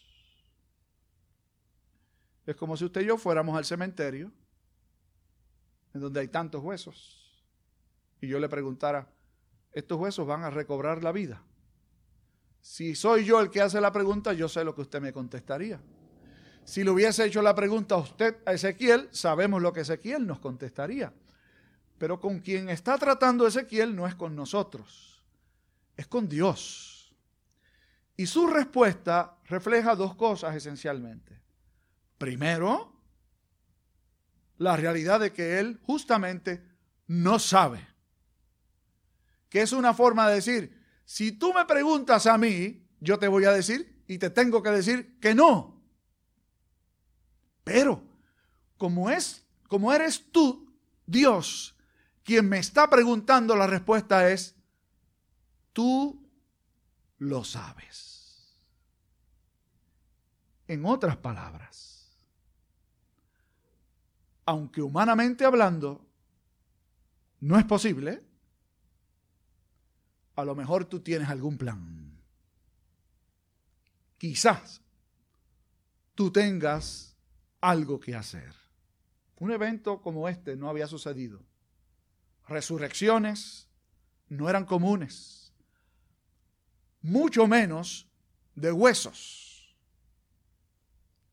Es 2.46 2.56
como 2.56 2.76
si 2.76 2.84
usted 2.84 3.02
y 3.02 3.06
yo 3.06 3.18
fuéramos 3.18 3.56
al 3.56 3.64
cementerio, 3.64 4.32
en 5.92 6.00
donde 6.00 6.20
hay 6.20 6.28
tantos 6.28 6.62
huesos, 6.62 7.44
y 8.20 8.28
yo 8.28 8.38
le 8.38 8.48
preguntara, 8.48 9.08
¿estos 9.72 9.98
huesos 9.98 10.26
van 10.26 10.44
a 10.44 10.50
recobrar 10.50 11.02
la 11.02 11.12
vida? 11.12 11.42
Si 12.60 12.94
soy 12.94 13.24
yo 13.24 13.40
el 13.40 13.50
que 13.50 13.60
hace 13.60 13.80
la 13.80 13.92
pregunta, 13.92 14.32
yo 14.32 14.48
sé 14.48 14.64
lo 14.64 14.74
que 14.74 14.82
usted 14.82 15.00
me 15.00 15.12
contestaría. 15.12 15.80
Si 16.64 16.84
le 16.84 16.90
hubiese 16.90 17.24
hecho 17.24 17.40
la 17.40 17.54
pregunta 17.54 17.94
a 17.94 17.98
usted, 17.98 18.36
a 18.44 18.52
Ezequiel, 18.52 19.08
sabemos 19.10 19.62
lo 19.62 19.72
que 19.72 19.80
Ezequiel 19.80 20.26
nos 20.26 20.38
contestaría. 20.38 21.12
Pero 21.98 22.20
con 22.20 22.40
quien 22.40 22.68
está 22.68 22.96
tratando 22.96 23.46
Ezequiel 23.46 23.94
no 23.94 24.06
es 24.06 24.14
con 24.14 24.34
nosotros, 24.36 25.22
es 25.96 26.06
con 26.06 26.28
Dios. 26.28 27.14
Y 28.16 28.26
su 28.26 28.46
respuesta 28.46 29.38
refleja 29.44 29.94
dos 29.94 30.14
cosas 30.14 30.54
esencialmente. 30.56 31.40
Primero, 32.18 32.92
la 34.58 34.76
realidad 34.76 35.20
de 35.20 35.32
que 35.32 35.58
él 35.58 35.78
justamente 35.82 36.62
no 37.06 37.38
sabe. 37.38 37.86
Que 39.48 39.62
es 39.62 39.72
una 39.72 39.94
forma 39.94 40.28
de 40.28 40.36
decir, 40.36 40.84
si 41.04 41.32
tú 41.32 41.52
me 41.54 41.64
preguntas 41.64 42.26
a 42.26 42.36
mí, 42.36 42.86
yo 43.00 43.18
te 43.18 43.28
voy 43.28 43.44
a 43.44 43.52
decir 43.52 44.02
y 44.06 44.18
te 44.18 44.30
tengo 44.30 44.62
que 44.62 44.70
decir 44.70 45.18
que 45.20 45.34
no. 45.34 45.80
Pero 47.64 48.02
como 48.76 49.10
es 49.10 49.48
como 49.68 49.92
eres 49.92 50.32
tú, 50.32 50.74
Dios, 51.06 51.76
quien 52.28 52.46
me 52.46 52.58
está 52.58 52.90
preguntando, 52.90 53.56
la 53.56 53.66
respuesta 53.66 54.28
es, 54.28 54.54
tú 55.72 56.28
lo 57.16 57.42
sabes. 57.42 58.54
En 60.66 60.84
otras 60.84 61.16
palabras, 61.16 62.06
aunque 64.44 64.82
humanamente 64.82 65.46
hablando 65.46 66.06
no 67.40 67.58
es 67.58 67.64
posible, 67.64 68.22
a 70.36 70.44
lo 70.44 70.54
mejor 70.54 70.84
tú 70.84 71.00
tienes 71.00 71.30
algún 71.30 71.56
plan. 71.56 72.20
Quizás 74.18 74.82
tú 76.14 76.30
tengas 76.30 77.16
algo 77.62 77.98
que 77.98 78.14
hacer. 78.14 78.54
Un 79.38 79.50
evento 79.50 80.02
como 80.02 80.28
este 80.28 80.56
no 80.56 80.68
había 80.68 80.86
sucedido 80.86 81.48
resurrecciones 82.48 83.68
no 84.28 84.48
eran 84.48 84.64
comunes, 84.64 85.52
mucho 87.02 87.46
menos 87.46 88.08
de 88.54 88.72
huesos. 88.72 89.76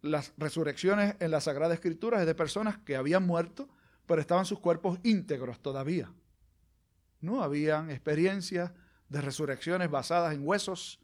Las 0.02 0.34
resurrecciones 0.38 1.16
en 1.20 1.32
la 1.32 1.42
Sagrada 1.42 1.74
Escritura 1.74 2.20
es 2.20 2.28
de 2.28 2.36
personas 2.36 2.78
que 2.78 2.96
habían 2.96 3.26
muerto, 3.26 3.68
pero 4.06 4.22
estaban 4.22 4.46
sus 4.46 4.60
cuerpos 4.60 5.00
íntegros 5.04 5.60
todavía. 5.60 6.12
No 7.22 7.42
habían 7.42 7.90
experiencias 7.90 8.72
de 9.10 9.22
resurrecciones 9.22 9.90
basadas 9.90 10.34
en 10.34 10.48
huesos 10.48 11.00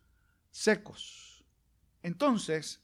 secos. 0.52 1.44
Entonces, 2.04 2.82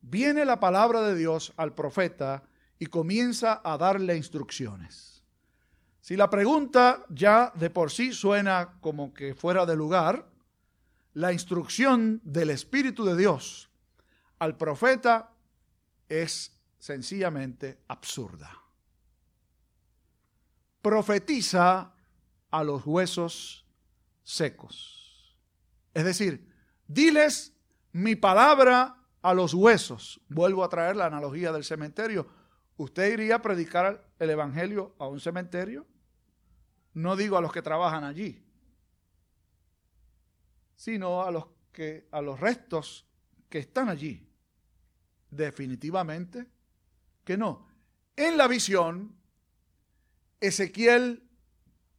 viene 0.00 0.44
la 0.44 0.58
palabra 0.58 1.02
de 1.02 1.14
Dios 1.14 1.52
al 1.56 1.74
profeta 1.74 2.42
y 2.78 2.86
comienza 2.86 3.60
a 3.64 3.78
darle 3.78 4.16
instrucciones. 4.16 5.13
Si 6.04 6.18
la 6.18 6.28
pregunta 6.28 7.02
ya 7.08 7.50
de 7.54 7.70
por 7.70 7.90
sí 7.90 8.12
suena 8.12 8.74
como 8.82 9.14
que 9.14 9.34
fuera 9.34 9.64
de 9.64 9.74
lugar, 9.74 10.28
la 11.14 11.32
instrucción 11.32 12.20
del 12.22 12.50
Espíritu 12.50 13.06
de 13.06 13.16
Dios 13.16 13.70
al 14.38 14.54
profeta 14.54 15.32
es 16.06 16.60
sencillamente 16.78 17.78
absurda. 17.88 18.50
Profetiza 20.82 21.94
a 22.50 22.64
los 22.64 22.84
huesos 22.84 23.64
secos. 24.22 25.34
Es 25.94 26.04
decir, 26.04 26.52
diles 26.86 27.54
mi 27.92 28.14
palabra 28.14 28.94
a 29.22 29.32
los 29.32 29.54
huesos. 29.54 30.20
Vuelvo 30.28 30.64
a 30.64 30.68
traer 30.68 30.96
la 30.96 31.06
analogía 31.06 31.50
del 31.50 31.64
cementerio. 31.64 32.28
¿Usted 32.76 33.10
iría 33.10 33.36
a 33.36 33.42
predicar 33.42 34.06
el 34.18 34.28
Evangelio 34.28 34.94
a 34.98 35.06
un 35.06 35.18
cementerio? 35.18 35.86
No 36.94 37.16
digo 37.16 37.36
a 37.36 37.40
los 37.40 37.52
que 37.52 37.62
trabajan 37.62 38.04
allí, 38.04 38.42
sino 40.76 41.22
a 41.22 41.30
los 41.30 41.46
que 41.72 42.08
a 42.12 42.22
los 42.22 42.38
restos 42.38 43.06
que 43.48 43.58
están 43.58 43.88
allí. 43.88 44.26
Definitivamente 45.30 46.46
que 47.24 47.36
no. 47.36 47.66
En 48.16 48.36
la 48.36 48.46
visión 48.46 49.16
Ezequiel 50.40 51.28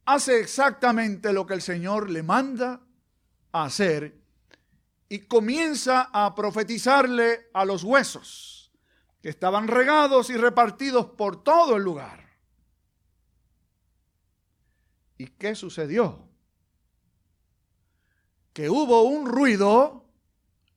hace 0.06 0.40
exactamente 0.40 1.32
lo 1.32 1.46
que 1.46 1.54
el 1.54 1.62
Señor 1.62 2.08
le 2.08 2.22
manda 2.22 2.80
a 3.52 3.64
hacer 3.64 4.18
y 5.08 5.20
comienza 5.20 6.10
a 6.12 6.34
profetizarle 6.34 7.48
a 7.52 7.64
los 7.64 7.84
huesos 7.84 8.72
que 9.20 9.28
estaban 9.28 9.68
regados 9.68 10.30
y 10.30 10.36
repartidos 10.36 11.06
por 11.06 11.42
todo 11.42 11.76
el 11.76 11.82
lugar. 11.82 12.25
¿Y 15.18 15.26
qué 15.28 15.54
sucedió? 15.54 16.28
Que 18.52 18.68
hubo 18.70 19.02
un 19.02 19.26
ruido 19.26 20.04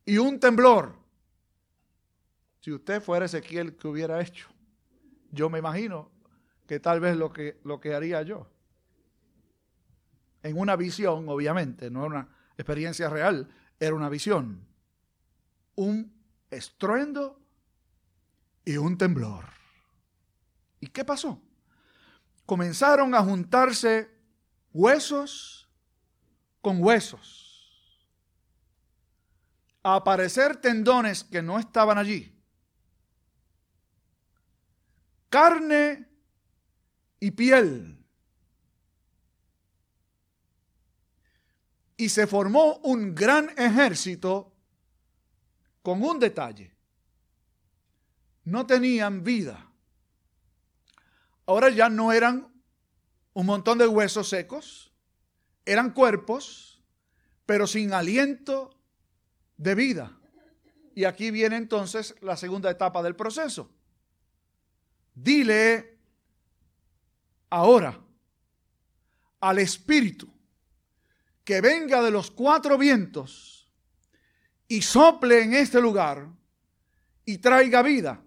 y 0.05 0.17
un 0.17 0.39
temblor. 0.39 0.95
Si 2.61 2.71
usted 2.71 3.01
fuera 3.01 3.25
Ezequiel, 3.25 3.75
¿qué 3.75 3.87
hubiera 3.87 4.21
hecho? 4.21 4.49
Yo 5.31 5.49
me 5.49 5.59
imagino 5.59 6.11
que 6.67 6.79
tal 6.79 6.99
vez 6.99 7.15
lo 7.17 7.31
que, 7.31 7.59
lo 7.63 7.79
que 7.79 7.93
haría 7.93 8.21
yo. 8.21 8.47
En 10.43 10.57
una 10.57 10.75
visión, 10.75 11.27
obviamente, 11.29 11.89
no 11.89 12.05
una 12.05 12.27
experiencia 12.57 13.09
real, 13.09 13.49
era 13.79 13.95
una 13.95 14.09
visión. 14.09 14.65
Un 15.75 16.13
estruendo 16.49 17.39
y 18.65 18.77
un 18.77 18.97
temblor. 18.97 19.45
¿Y 20.79 20.87
qué 20.87 21.03
pasó? 21.03 21.41
Comenzaron 22.45 23.13
a 23.15 23.23
juntarse 23.23 24.18
huesos 24.79 25.69
con 26.61 26.81
huesos, 26.81 28.07
a 29.83 29.95
aparecer 29.95 30.55
tendones 30.55 31.23
que 31.23 31.41
no 31.41 31.59
estaban 31.59 31.97
allí, 31.97 32.33
carne 35.29 36.07
y 37.19 37.31
piel. 37.31 37.97
Y 41.97 42.07
se 42.07 42.25
formó 42.25 42.75
un 42.77 43.13
gran 43.13 43.49
ejército 43.57 44.55
con 45.81 46.01
un 46.01 46.17
detalle. 46.17 46.73
No 48.45 48.65
tenían 48.65 49.21
vida. 49.21 49.69
Ahora 51.45 51.69
ya 51.69 51.89
no 51.89 52.13
eran 52.13 52.58
un 53.39 53.45
montón 53.45 53.77
de 53.77 53.87
huesos 53.87 54.27
secos, 54.27 54.91
eran 55.65 55.93
cuerpos, 55.93 56.83
pero 57.45 57.67
sin 57.67 57.93
aliento 57.93 58.77
de 59.55 59.75
vida. 59.75 60.19
Y 60.93 61.05
aquí 61.05 61.31
viene 61.31 61.55
entonces 61.55 62.15
la 62.19 62.35
segunda 62.35 62.69
etapa 62.69 63.01
del 63.01 63.15
proceso. 63.15 63.71
Dile 65.15 65.97
ahora 67.49 67.97
al 69.39 69.59
Espíritu 69.59 70.29
que 71.45 71.61
venga 71.61 72.01
de 72.01 72.11
los 72.11 72.31
cuatro 72.31 72.77
vientos 72.77 73.71
y 74.67 74.81
sople 74.81 75.43
en 75.43 75.53
este 75.53 75.79
lugar 75.79 76.27
y 77.23 77.37
traiga 77.37 77.83
vida. 77.83 78.21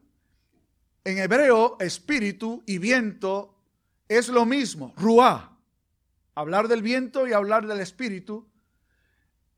En 1.04 1.18
hebreo, 1.18 1.76
espíritu 1.80 2.62
y 2.64 2.78
viento 2.78 3.51
es 4.18 4.28
lo 4.28 4.44
mismo, 4.44 4.94
ruá. 4.96 5.58
Hablar 6.34 6.68
del 6.68 6.82
viento 6.82 7.26
y 7.26 7.32
hablar 7.32 7.66
del 7.66 7.80
espíritu 7.80 8.48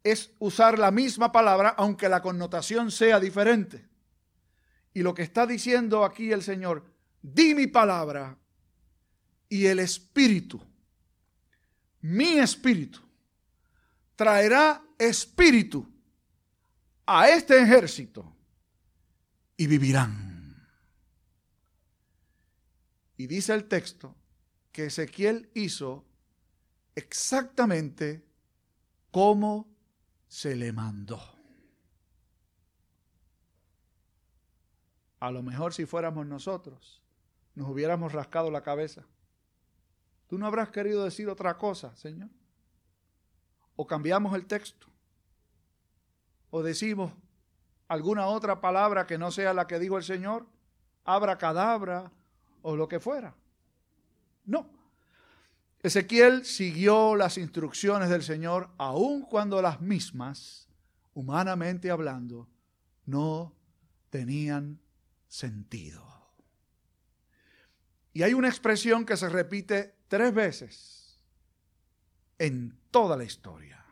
es 0.03 0.33
usar 0.39 0.79
la 0.79 0.91
misma 0.91 1.33
palabra, 1.33 1.71
aunque 1.71 2.09
la 2.09 2.21
connotación 2.21 2.91
sea 2.91 3.21
diferente. 3.21 3.89
Y 4.93 5.03
lo 5.03 5.15
que 5.15 5.23
está 5.23 5.47
diciendo 5.47 6.05
aquí 6.05 6.31
el 6.31 6.43
Señor, 6.43 6.85
di 7.23 7.55
mi 7.55 7.67
palabra 7.67 8.37
y 9.49 9.67
el 9.67 9.79
espíritu, 9.79 10.61
mi 12.03 12.39
espíritu, 12.39 13.01
traerá 14.15 14.83
espíritu 14.99 15.89
a 17.07 17.29
este 17.29 17.61
ejército 17.61 18.37
y 19.57 19.67
vivirán. 19.67 20.35
Y 23.17 23.27
dice 23.27 23.55
el 23.55 23.65
texto 23.65 24.15
que 24.75 24.87
Ezequiel 24.87 25.49
hizo 25.55 26.05
exactamente 26.97 28.27
como 29.13 29.69
se 30.27 30.57
le 30.57 30.73
mandó. 30.73 31.23
A 35.21 35.31
lo 35.31 35.45
mejor 35.45 35.73
si 35.73 35.87
fuéramos 35.87 36.27
nosotros, 36.27 37.05
nos 37.55 37.69
hubiéramos 37.69 38.13
rascado 38.13 38.51
la 38.51 38.65
cabeza. 38.65 39.07
Tú 40.27 40.39
no 40.39 40.47
habrás 40.49 40.71
querido 40.71 41.05
decir 41.05 41.29
otra 41.29 41.57
cosa, 41.57 41.95
Señor. 41.95 42.31
O 43.77 43.87
cambiamos 43.87 44.35
el 44.35 44.47
texto. 44.47 44.89
O 46.51 46.65
decimos 46.65 47.13
alguna 47.87 48.27
otra 48.27 48.61
palabra 48.61 49.07
que 49.07 49.19
no 49.19 49.31
sea 49.31 49.55
la 49.55 49.69
que 49.69 49.79
dijo 49.79 49.99
el 49.99 50.05
Señor. 50.05 50.49
Abra 51.05 51.39
cadabra 51.39 52.11
o 52.63 52.75
lo 52.75 52.89
que 52.89 52.99
fuera. 52.99 53.37
No. 54.45 54.71
Ezequiel 55.83 56.45
siguió 56.45 57.15
las 57.15 57.37
instrucciones 57.37 58.09
del 58.09 58.23
Señor 58.23 58.71
aun 58.79 59.23
cuando 59.23 59.61
las 59.61 59.81
mismas, 59.81 60.69
humanamente 61.13 61.91
hablando, 61.91 62.49
no 63.05 63.55
tenían 64.09 64.81
sentido. 65.29 66.03
Y 68.15 68.23
hay 68.23 68.33
una 68.33 68.49
expresión 68.49 69.05
que 69.05 69.17
se 69.17 69.29
repite 69.29 69.97
tres 70.09 70.33
veces 70.33 71.21
en 72.39 72.79
toda 72.91 73.17
la 73.17 73.25
historia. 73.25 73.85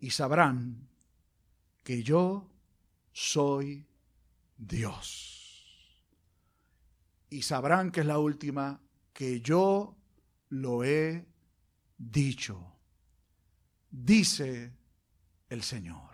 Y 0.00 0.10
sabrán 0.10 0.88
que 1.84 2.02
yo 2.02 2.50
soy 3.12 3.86
Dios. 4.56 5.37
Y 7.30 7.42
sabrán 7.42 7.90
que 7.90 8.00
es 8.00 8.06
la 8.06 8.18
última, 8.18 8.80
que 9.12 9.40
yo 9.40 9.96
lo 10.48 10.84
he 10.84 11.26
dicho. 11.96 12.74
Dice 13.90 14.72
el 15.48 15.62
Señor. 15.62 16.08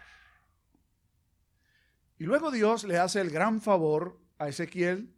Y 2.18 2.24
luego 2.24 2.50
Dios 2.50 2.84
le 2.84 2.98
hace 2.98 3.20
el 3.20 3.30
gran 3.30 3.60
favor 3.60 4.20
a 4.38 4.48
Ezequiel 4.48 5.12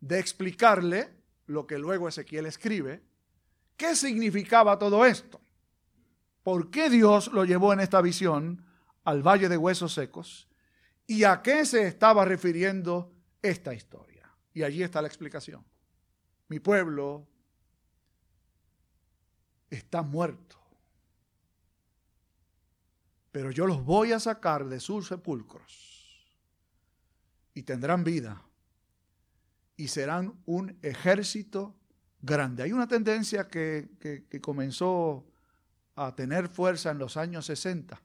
de 0.00 0.18
explicarle 0.18 1.08
lo 1.46 1.66
que 1.66 1.78
luego 1.78 2.08
Ezequiel 2.08 2.46
escribe, 2.46 3.02
qué 3.76 3.94
significaba 3.94 4.78
todo 4.78 5.06
esto. 5.06 5.40
¿Por 6.42 6.70
qué 6.70 6.90
Dios 6.90 7.32
lo 7.32 7.44
llevó 7.44 7.72
en 7.72 7.80
esta 7.80 8.00
visión 8.00 8.64
al 9.04 9.22
valle 9.22 9.48
de 9.48 9.56
huesos 9.56 9.94
secos? 9.94 10.48
¿Y 11.06 11.24
a 11.24 11.40
qué 11.40 11.64
se 11.64 11.86
estaba 11.86 12.24
refiriendo 12.24 13.12
esta 13.40 13.72
historia? 13.72 14.11
Y 14.54 14.62
allí 14.62 14.82
está 14.82 15.00
la 15.00 15.08
explicación. 15.08 15.64
Mi 16.48 16.60
pueblo 16.60 17.26
está 19.70 20.02
muerto. 20.02 20.58
Pero 23.30 23.50
yo 23.50 23.66
los 23.66 23.82
voy 23.84 24.12
a 24.12 24.20
sacar 24.20 24.66
de 24.66 24.78
sus 24.78 25.08
sepulcros 25.08 26.28
y 27.54 27.62
tendrán 27.62 28.04
vida 28.04 28.42
y 29.76 29.88
serán 29.88 30.34
un 30.44 30.78
ejército 30.82 31.74
grande. 32.20 32.62
Hay 32.62 32.72
una 32.72 32.86
tendencia 32.86 33.48
que, 33.48 33.88
comenzó 34.40 35.26
a 35.96 36.14
tener 36.14 36.48
fuerza 36.48 36.90
en 36.90 36.98
los 36.98 37.16
años 37.16 37.46
60, 37.46 38.00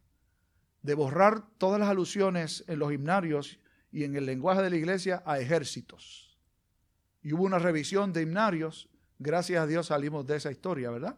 de 0.81 0.93
borrar 0.93 1.45
todas 1.57 1.79
las 1.79 1.89
alusiones 1.89 2.63
en 2.67 2.79
los 2.79 2.93
himnarios 2.93 3.59
y 3.91 4.05
en 4.05 4.15
el 4.15 4.25
lenguaje 4.25 4.61
de 4.61 4.69
la 4.69 4.75
iglesia 4.77 5.23
a 5.25 5.39
ejércitos. 5.39 6.26
Y 7.21 7.33
hubo 7.33 7.43
una 7.43 7.59
revisión 7.59 8.13
de 8.13 8.21
himnarios, 8.21 8.89
gracias 9.19 9.61
a 9.61 9.67
Dios 9.67 9.87
salimos 9.87 10.25
de 10.25 10.37
esa 10.37 10.51
historia, 10.51 10.91
¿verdad? 10.91 11.17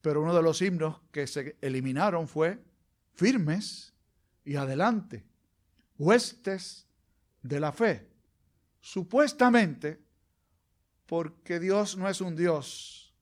Pero 0.00 0.22
uno 0.22 0.34
de 0.34 0.42
los 0.42 0.60
himnos 0.62 1.00
que 1.12 1.26
se 1.26 1.56
eliminaron 1.60 2.26
fue 2.26 2.58
firmes 3.14 3.92
y 4.44 4.56
adelante, 4.56 5.24
huestes 5.98 6.86
de 7.42 7.60
la 7.60 7.72
fe 7.72 8.10
supuestamente 8.80 10.00
porque 11.06 11.60
Dios 11.60 11.96
no 11.96 12.08
es 12.08 12.20
un 12.20 12.36
Dios 12.36 13.14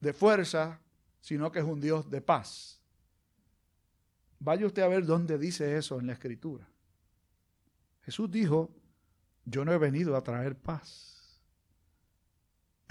de 0.00 0.12
fuerza, 0.12 0.80
sino 1.20 1.52
que 1.52 1.60
es 1.60 1.64
un 1.64 1.80
Dios 1.80 2.10
de 2.10 2.20
paz. 2.20 2.80
Vaya 4.38 4.66
usted 4.66 4.82
a 4.82 4.88
ver 4.88 5.06
dónde 5.06 5.38
dice 5.38 5.76
eso 5.76 6.00
en 6.00 6.06
la 6.06 6.14
escritura. 6.14 6.66
Jesús 8.02 8.30
dijo, 8.30 8.74
yo 9.44 9.64
no 9.64 9.72
he 9.72 9.78
venido 9.78 10.16
a 10.16 10.22
traer 10.22 10.56
paz. 10.56 11.11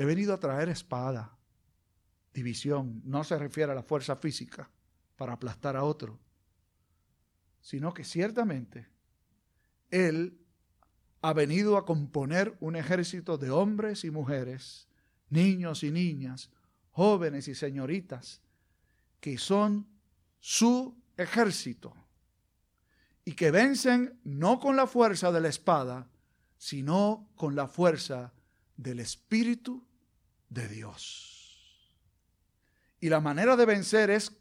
He 0.01 0.05
venido 0.05 0.33
a 0.33 0.39
traer 0.39 0.67
espada, 0.67 1.37
división. 2.33 3.03
No 3.05 3.23
se 3.23 3.37
refiere 3.37 3.71
a 3.71 3.75
la 3.75 3.83
fuerza 3.83 4.15
física 4.15 4.67
para 5.15 5.33
aplastar 5.33 5.77
a 5.77 5.83
otro, 5.83 6.19
sino 7.61 7.93
que 7.93 8.03
ciertamente 8.03 8.87
Él 9.91 10.39
ha 11.21 11.33
venido 11.33 11.77
a 11.77 11.85
componer 11.85 12.57
un 12.61 12.75
ejército 12.75 13.37
de 13.37 13.51
hombres 13.51 14.03
y 14.03 14.09
mujeres, 14.09 14.87
niños 15.29 15.83
y 15.83 15.91
niñas, 15.91 16.49
jóvenes 16.89 17.47
y 17.47 17.53
señoritas, 17.53 18.41
que 19.19 19.37
son 19.37 19.87
su 20.39 20.97
ejército 21.15 21.93
y 23.23 23.33
que 23.33 23.51
vencen 23.51 24.19
no 24.23 24.59
con 24.59 24.75
la 24.75 24.87
fuerza 24.87 25.31
de 25.31 25.41
la 25.41 25.49
espada, 25.49 26.09
sino 26.57 27.29
con 27.35 27.55
la 27.55 27.67
fuerza 27.67 28.33
del 28.77 28.99
Espíritu 28.99 29.90
de 30.51 30.67
Dios. 30.67 31.89
Y 32.99 33.09
la 33.09 33.19
manera 33.19 33.55
de 33.55 33.65
vencer 33.65 34.11
es, 34.11 34.31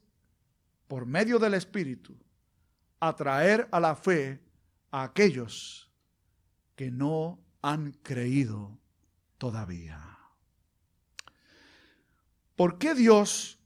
por 0.87 1.07
medio 1.07 1.39
del 1.39 1.55
Espíritu, 1.55 2.15
atraer 2.99 3.69
a 3.71 3.81
la 3.81 3.95
fe 3.95 4.41
a 4.91 5.05
aquellos 5.05 5.91
que 6.77 6.91
no 6.91 7.39
han 7.63 7.93
creído 8.03 8.77
todavía. 9.39 10.19
¿Por 12.57 12.77
qué 12.77 12.95
Dios 12.95 13.59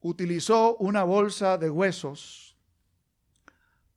utilizó 0.00 0.76
una 0.76 1.02
bolsa 1.02 1.58
de 1.58 1.70
huesos 1.70 2.56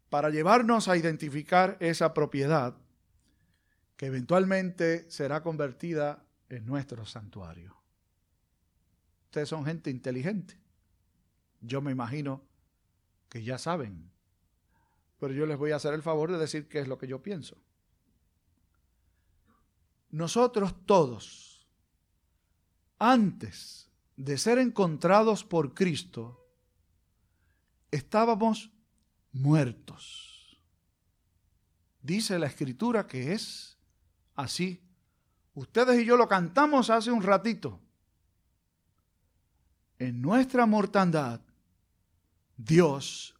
para 0.09 0.29
llevarnos 0.29 0.87
a 0.87 0.97
identificar 0.97 1.77
esa 1.79 2.13
propiedad 2.13 2.75
que 3.97 4.07
eventualmente 4.07 5.09
será 5.09 5.43
convertida 5.43 6.23
en 6.53 6.65
nuestro 6.65 7.05
santuario? 7.05 7.75
Ustedes 9.25 9.49
son 9.49 9.65
gente 9.65 9.89
inteligente. 9.89 10.59
Yo 11.61 11.81
me 11.81 11.91
imagino 11.91 12.43
que 13.29 13.43
ya 13.43 13.57
saben. 13.57 14.11
Pero 15.19 15.33
yo 15.33 15.45
les 15.45 15.57
voy 15.57 15.71
a 15.71 15.77
hacer 15.77 15.93
el 15.93 16.01
favor 16.01 16.31
de 16.31 16.37
decir 16.37 16.67
qué 16.67 16.79
es 16.79 16.87
lo 16.87 16.97
que 16.97 17.07
yo 17.07 17.21
pienso 17.21 17.57
nosotros 20.13 20.75
todos, 20.85 21.67
antes 22.99 23.89
de 24.15 24.37
ser 24.37 24.59
encontrados 24.59 25.43
por 25.43 25.73
Cristo, 25.73 26.47
estábamos 27.89 28.71
muertos. 29.31 30.61
Dice 31.99 32.37
la 32.37 32.45
escritura 32.45 33.07
que 33.07 33.33
es 33.33 33.79
así. 34.35 34.83
Ustedes 35.53 36.01
y 36.01 36.05
yo 36.05 36.17
lo 36.17 36.27
cantamos 36.27 36.89
hace 36.89 37.11
un 37.11 37.21
ratito. 37.21 37.79
En 39.99 40.21
nuestra 40.21 40.65
mortandad, 40.65 41.41
Dios 42.57 43.35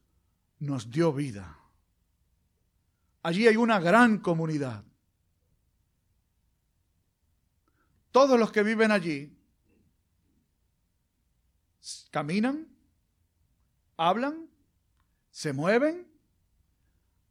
nos 0.60 0.90
dio 0.90 1.12
vida. 1.12 1.58
Allí 3.24 3.48
hay 3.48 3.58
una 3.58 3.80
gran 3.80 4.20
comunidad 4.20 4.84
todos 8.14 8.40
los 8.40 8.52
que 8.52 8.64
viven 8.64 8.92
allí 8.92 9.36
caminan, 12.12 12.68
hablan, 13.98 14.48
se 15.32 15.52
mueven. 15.52 16.08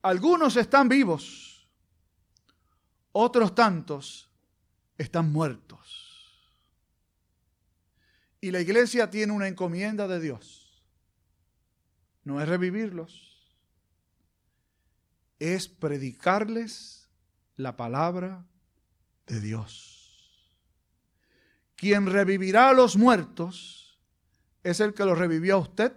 Algunos 0.02 0.56
están 0.56 0.88
vivos, 0.88 1.68
otros 3.12 3.54
tantos 3.54 4.28
están 5.02 5.30
muertos. 5.32 6.12
Y 8.40 8.50
la 8.50 8.60
iglesia 8.60 9.10
tiene 9.10 9.32
una 9.32 9.48
encomienda 9.48 10.08
de 10.08 10.20
Dios. 10.20 10.82
No 12.24 12.40
es 12.40 12.48
revivirlos, 12.48 13.56
es 15.38 15.68
predicarles 15.68 17.08
la 17.56 17.76
palabra 17.76 18.46
de 19.26 19.40
Dios. 19.40 20.56
Quien 21.76 22.06
revivirá 22.06 22.70
a 22.70 22.74
los 22.74 22.96
muertos 22.96 24.00
es 24.62 24.78
el 24.78 24.94
que 24.94 25.04
los 25.04 25.18
revivió 25.18 25.56
a 25.56 25.60
usted 25.60 25.92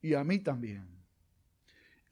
y 0.00 0.14
a 0.14 0.22
mí 0.22 0.38
también. 0.38 0.88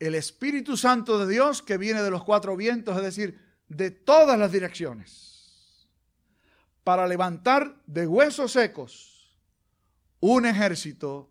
El 0.00 0.16
Espíritu 0.16 0.76
Santo 0.76 1.24
de 1.24 1.32
Dios 1.32 1.62
que 1.62 1.78
viene 1.78 2.02
de 2.02 2.10
los 2.10 2.24
cuatro 2.24 2.56
vientos, 2.56 2.96
es 2.96 3.02
decir, 3.04 3.40
de 3.68 3.92
todas 3.92 4.36
las 4.36 4.50
direcciones 4.50 5.33
para 6.84 7.08
levantar 7.08 7.80
de 7.86 8.06
huesos 8.06 8.52
secos 8.52 9.34
un 10.20 10.46
ejército 10.46 11.30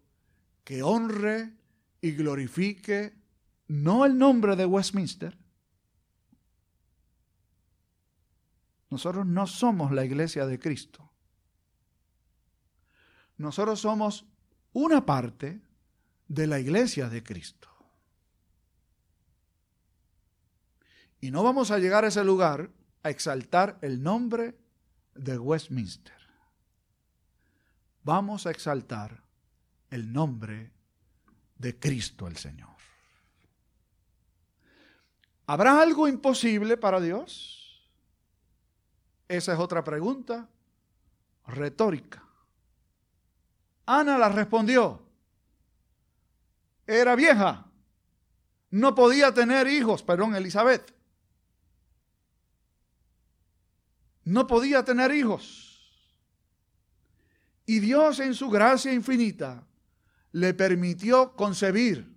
que 0.64 0.84
honre 0.84 1.54
y 2.02 2.12
glorifique 2.12 3.14
no 3.68 4.06
el 4.06 4.18
nombre 4.18 4.56
de 4.56 4.66
Westminster. 4.66 5.38
Nosotros 8.90 9.26
no 9.26 9.48
somos 9.48 9.92
la 9.92 10.06
iglesia 10.06 10.46
de 10.46 10.60
Cristo. 10.60 11.12
Nosotros 13.38 13.80
somos 13.80 14.26
una 14.74 15.06
parte 15.06 15.62
de 16.28 16.48
la 16.48 16.60
iglesia 16.60 17.10
de 17.10 17.24
Cristo. 17.24 17.70
Y 21.20 21.32
no 21.32 21.42
vamos 21.42 21.72
a 21.72 21.80
llegar 21.80 22.06
a 22.06 22.10
ese 22.10 22.24
lugar 22.24 22.70
a 23.02 23.10
exaltar 23.10 23.80
el 23.82 24.04
nombre 24.04 24.63
de 25.16 25.38
Westminster. 25.38 26.18
Vamos 28.04 28.46
a 28.46 28.52
exaltar 28.52 29.24
el 29.90 30.12
nombre 30.12 30.72
de 31.58 31.80
Cristo 31.80 32.28
el 32.28 32.38
Señor. 32.38 32.70
¿Habrá 35.46 35.82
algo 35.82 36.08
imposible 36.08 36.78
para 36.78 37.00
Dios? 37.00 37.90
Esa 39.28 39.54
es 39.54 39.60
otra 39.60 39.84
pregunta 39.84 40.50
retórica. 41.48 42.24
Ana 43.86 44.18
la 44.18 44.30
respondió. 44.30 45.02
Era 46.88 47.16
vieja. 47.16 47.66
No 48.72 48.96
podía 48.96 49.34
tener 49.34 49.68
hijos, 49.68 50.04
perdón, 50.04 50.36
Elizabeth. 50.36 50.94
No 54.26 54.48
podía 54.48 54.84
tener 54.84 55.12
hijos. 55.12 55.70
Y 57.66 57.80
Dios 57.80 58.20
en 58.20 58.34
su 58.34 58.50
gracia 58.50 58.94
infinita 58.94 59.66
le 60.32 60.54
permitió 60.54 61.36
concebir 61.36 62.12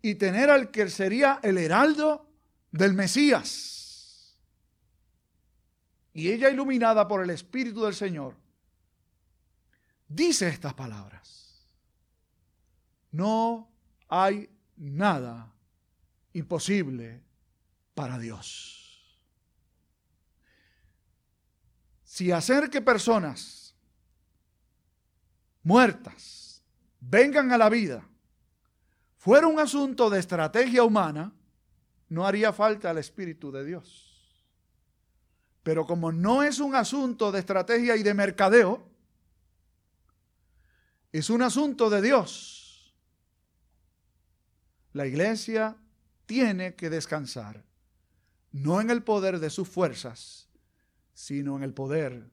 y 0.00 0.14
tener 0.14 0.50
al 0.50 0.70
que 0.70 0.88
sería 0.88 1.40
el 1.42 1.58
heraldo 1.58 2.30
del 2.70 2.94
Mesías. 2.94 4.38
Y 6.14 6.30
ella, 6.30 6.48
iluminada 6.48 7.06
por 7.06 7.22
el 7.22 7.30
Espíritu 7.30 7.82
del 7.84 7.94
Señor, 7.94 8.36
dice 10.08 10.48
estas 10.48 10.74
palabras. 10.74 11.68
No 13.10 13.70
hay 14.08 14.48
nada 14.76 15.52
imposible 16.32 17.22
para 17.94 18.18
Dios. 18.18 18.85
Si 22.16 22.32
hacer 22.32 22.70
que 22.70 22.80
personas 22.80 23.74
muertas 25.62 26.62
vengan 26.98 27.52
a 27.52 27.58
la 27.58 27.68
vida 27.68 28.08
fuera 29.18 29.46
un 29.46 29.60
asunto 29.60 30.08
de 30.08 30.18
estrategia 30.20 30.82
humana, 30.82 31.30
no 32.08 32.26
haría 32.26 32.54
falta 32.54 32.90
el 32.90 32.96
Espíritu 32.96 33.52
de 33.52 33.66
Dios. 33.66 34.34
Pero 35.62 35.84
como 35.84 36.10
no 36.10 36.42
es 36.42 36.58
un 36.58 36.74
asunto 36.74 37.30
de 37.30 37.40
estrategia 37.40 37.96
y 37.96 38.02
de 38.02 38.14
mercadeo, 38.14 38.82
es 41.12 41.28
un 41.28 41.42
asunto 41.42 41.90
de 41.90 42.00
Dios. 42.00 42.94
La 44.94 45.06
iglesia 45.06 45.76
tiene 46.24 46.76
que 46.76 46.88
descansar, 46.88 47.62
no 48.52 48.80
en 48.80 48.88
el 48.88 49.02
poder 49.02 49.38
de 49.38 49.50
sus 49.50 49.68
fuerzas, 49.68 50.45
sino 51.16 51.56
en 51.56 51.62
el 51.62 51.72
poder 51.72 52.30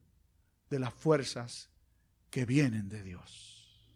de 0.69 0.77
las 0.77 0.93
fuerzas 0.93 1.69
que 2.29 2.45
vienen 2.45 2.89
de 2.89 3.01
Dios. 3.01 3.89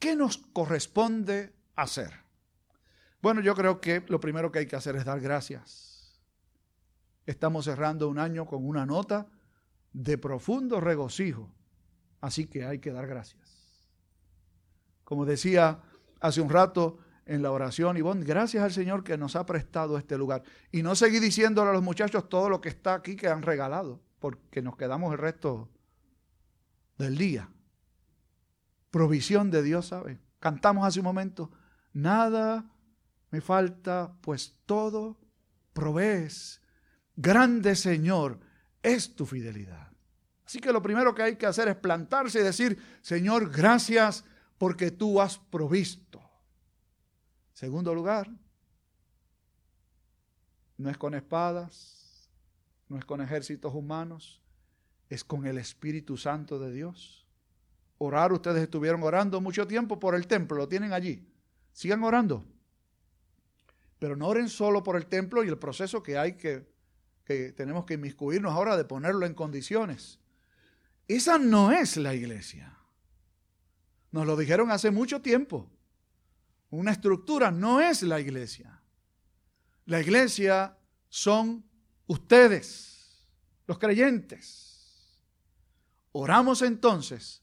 ¿Qué 0.00 0.16
nos 0.16 0.36
corresponde 0.36 1.54
hacer? 1.76 2.12
Bueno, 3.22 3.40
yo 3.40 3.54
creo 3.54 3.80
que 3.80 4.04
lo 4.08 4.18
primero 4.18 4.50
que 4.50 4.58
hay 4.58 4.66
que 4.66 4.74
hacer 4.74 4.96
es 4.96 5.04
dar 5.04 5.20
gracias. 5.20 6.20
Estamos 7.24 7.66
cerrando 7.66 8.08
un 8.08 8.18
año 8.18 8.46
con 8.46 8.66
una 8.66 8.84
nota 8.84 9.28
de 9.92 10.18
profundo 10.18 10.80
regocijo, 10.80 11.48
así 12.20 12.46
que 12.46 12.64
hay 12.64 12.80
que 12.80 12.90
dar 12.90 13.06
gracias. 13.06 13.86
Como 15.04 15.24
decía 15.24 15.80
hace 16.18 16.40
un 16.40 16.50
rato, 16.50 16.98
en 17.28 17.42
la 17.42 17.52
oración. 17.52 17.96
Y 17.96 18.00
gracias 18.24 18.64
al 18.64 18.72
Señor 18.72 19.04
que 19.04 19.16
nos 19.16 19.36
ha 19.36 19.46
prestado 19.46 19.96
este 19.96 20.18
lugar. 20.18 20.42
Y 20.72 20.82
no 20.82 20.96
seguí 20.96 21.20
diciéndole 21.20 21.70
a 21.70 21.74
los 21.74 21.82
muchachos 21.82 22.28
todo 22.28 22.48
lo 22.48 22.60
que 22.60 22.70
está 22.70 22.94
aquí 22.94 23.14
que 23.14 23.28
han 23.28 23.42
regalado, 23.42 24.02
porque 24.18 24.62
nos 24.62 24.76
quedamos 24.76 25.12
el 25.12 25.18
resto 25.18 25.68
del 26.96 27.16
día. 27.16 27.48
Provisión 28.90 29.50
de 29.50 29.62
Dios, 29.62 29.86
¿sabe? 29.86 30.18
Cantamos 30.40 30.86
hace 30.86 31.00
un 31.00 31.04
momento, 31.04 31.50
nada 31.92 32.64
me 33.30 33.40
falta, 33.40 34.16
pues 34.22 34.58
todo 34.64 35.18
provees. 35.72 36.62
Grande 37.14 37.76
Señor 37.76 38.40
es 38.82 39.14
tu 39.14 39.26
fidelidad. 39.26 39.92
Así 40.46 40.60
que 40.60 40.72
lo 40.72 40.80
primero 40.80 41.14
que 41.14 41.22
hay 41.22 41.36
que 41.36 41.44
hacer 41.44 41.68
es 41.68 41.76
plantarse 41.76 42.40
y 42.40 42.42
decir, 42.42 42.78
Señor, 43.02 43.50
gracias 43.50 44.24
porque 44.56 44.90
tú 44.90 45.20
has 45.20 45.36
provisto. 45.36 46.07
Segundo 47.58 47.92
lugar, 47.92 48.30
no 50.76 50.90
es 50.90 50.96
con 50.96 51.12
espadas, 51.14 52.30
no 52.88 52.96
es 52.96 53.04
con 53.04 53.20
ejércitos 53.20 53.74
humanos, 53.74 54.40
es 55.08 55.24
con 55.24 55.44
el 55.44 55.58
Espíritu 55.58 56.16
Santo 56.16 56.60
de 56.60 56.70
Dios. 56.70 57.26
Orar, 57.98 58.32
ustedes 58.32 58.62
estuvieron 58.62 59.02
orando 59.02 59.40
mucho 59.40 59.66
tiempo 59.66 59.98
por 59.98 60.14
el 60.14 60.28
templo, 60.28 60.56
lo 60.56 60.68
tienen 60.68 60.92
allí. 60.92 61.26
Sigan 61.72 62.04
orando. 62.04 62.44
Pero 63.98 64.14
no 64.14 64.28
oren 64.28 64.48
solo 64.48 64.84
por 64.84 64.94
el 64.94 65.06
templo 65.06 65.42
y 65.42 65.48
el 65.48 65.58
proceso 65.58 66.00
que 66.00 66.16
hay 66.16 66.34
que, 66.34 66.72
que 67.24 67.50
tenemos 67.50 67.86
que 67.86 67.94
inmiscuirnos 67.94 68.52
ahora 68.52 68.76
de 68.76 68.84
ponerlo 68.84 69.26
en 69.26 69.34
condiciones. 69.34 70.20
Esa 71.08 71.38
no 71.38 71.72
es 71.72 71.96
la 71.96 72.14
iglesia. 72.14 72.78
Nos 74.12 74.28
lo 74.28 74.36
dijeron 74.36 74.70
hace 74.70 74.92
mucho 74.92 75.20
tiempo. 75.20 75.68
Una 76.70 76.92
estructura 76.92 77.50
no 77.50 77.80
es 77.80 78.02
la 78.02 78.20
iglesia. 78.20 78.82
La 79.86 80.00
iglesia 80.00 80.76
son 81.08 81.64
ustedes, 82.06 83.26
los 83.66 83.78
creyentes. 83.78 85.22
Oramos 86.12 86.62
entonces 86.62 87.42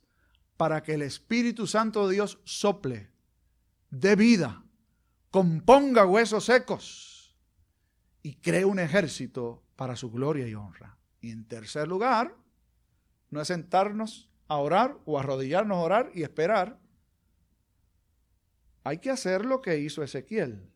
para 0.58 0.84
que 0.84 0.94
el 0.94 1.02
Espíritu 1.02 1.66
Santo 1.68 2.08
de 2.08 2.16
Dios 2.16 2.40
sople, 2.44 3.10
dé 3.90 4.16
vida, 4.16 4.64
componga 5.32 6.06
huesos 6.06 6.46
secos 6.46 7.36
y 8.22 8.36
cree 8.36 8.66
un 8.66 8.80
ejército 8.80 9.64
para 9.76 9.96
su 9.96 10.12
gloria 10.12 10.48
y 10.48 10.56
honra. 10.56 10.98
Y 11.20 11.32
en 11.32 11.48
tercer 11.48 11.88
lugar, 11.88 12.36
no 13.32 13.42
es 13.42 13.48
sentarnos 13.48 14.30
a 14.48 14.58
orar 14.58 14.98
o 15.06 15.20
arrodillarnos 15.20 15.78
a 15.78 15.82
orar 15.82 16.12
y 16.14 16.24
esperar 16.24 16.80
hay 18.86 19.00
que 19.00 19.10
hacer 19.10 19.45
lo 19.45 19.63
que 19.63 19.80
hizo 19.80 20.04
Ezequiel. 20.04 20.71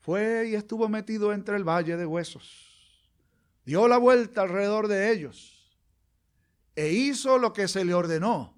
Fue 0.00 0.48
y 0.50 0.54
estuvo 0.54 0.90
metido 0.90 1.32
entre 1.32 1.56
el 1.56 1.64
valle 1.64 1.96
de 1.96 2.04
huesos. 2.04 3.08
Dio 3.64 3.88
la 3.88 3.96
vuelta 3.96 4.42
alrededor 4.42 4.88
de 4.88 5.10
ellos 5.10 5.74
e 6.76 6.92
hizo 6.92 7.38
lo 7.38 7.54
que 7.54 7.66
se 7.66 7.86
le 7.86 7.94
ordenó. 7.94 8.54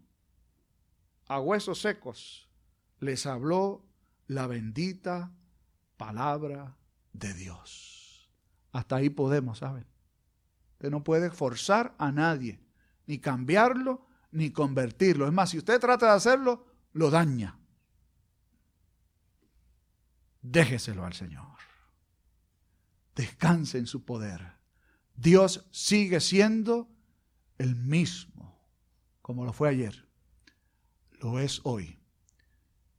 A 1.29 1.38
huesos 1.38 1.81
secos 1.81 2.51
les 2.99 3.25
habló 3.25 3.87
la 4.27 4.49
bendita 4.49 5.33
palabra 5.97 6.77
de 7.12 7.35
Dios. 7.35 8.29
Hasta 8.73 8.97
ahí 8.97 9.11
podemos, 9.11 9.59
¿saben? 9.59 9.87
Usted 10.73 10.90
no 10.90 11.05
puede 11.05 11.31
forzar 11.31 11.94
a 11.99 12.11
nadie, 12.11 12.61
ni 13.07 13.20
cambiarlo, 13.20 14.09
ni 14.33 14.51
convertirlo. 14.51 15.25
Es 15.25 15.33
más, 15.33 15.51
si 15.51 15.59
usted 15.59 15.79
trata 15.79 16.07
de 16.07 16.12
hacerlo, 16.16 16.66
lo 16.92 17.11
daña. 17.11 17.61
Déjeselo 20.44 21.07
al 21.07 21.14
Señor. 21.14 21.57
Descanse 23.14 23.78
en 23.78 23.87
su 23.87 24.04
poder. 24.04 24.59
Dios 25.16 25.66
sigue 25.70 26.20
siendo 26.20 26.90
el 27.57 27.74
mismo, 27.74 28.61
como 29.22 29.46
lo 29.46 29.54
fue 29.54 29.70
ayer. 29.70 30.07
Lo 31.12 31.38
es 31.38 31.62
hoy 31.64 31.98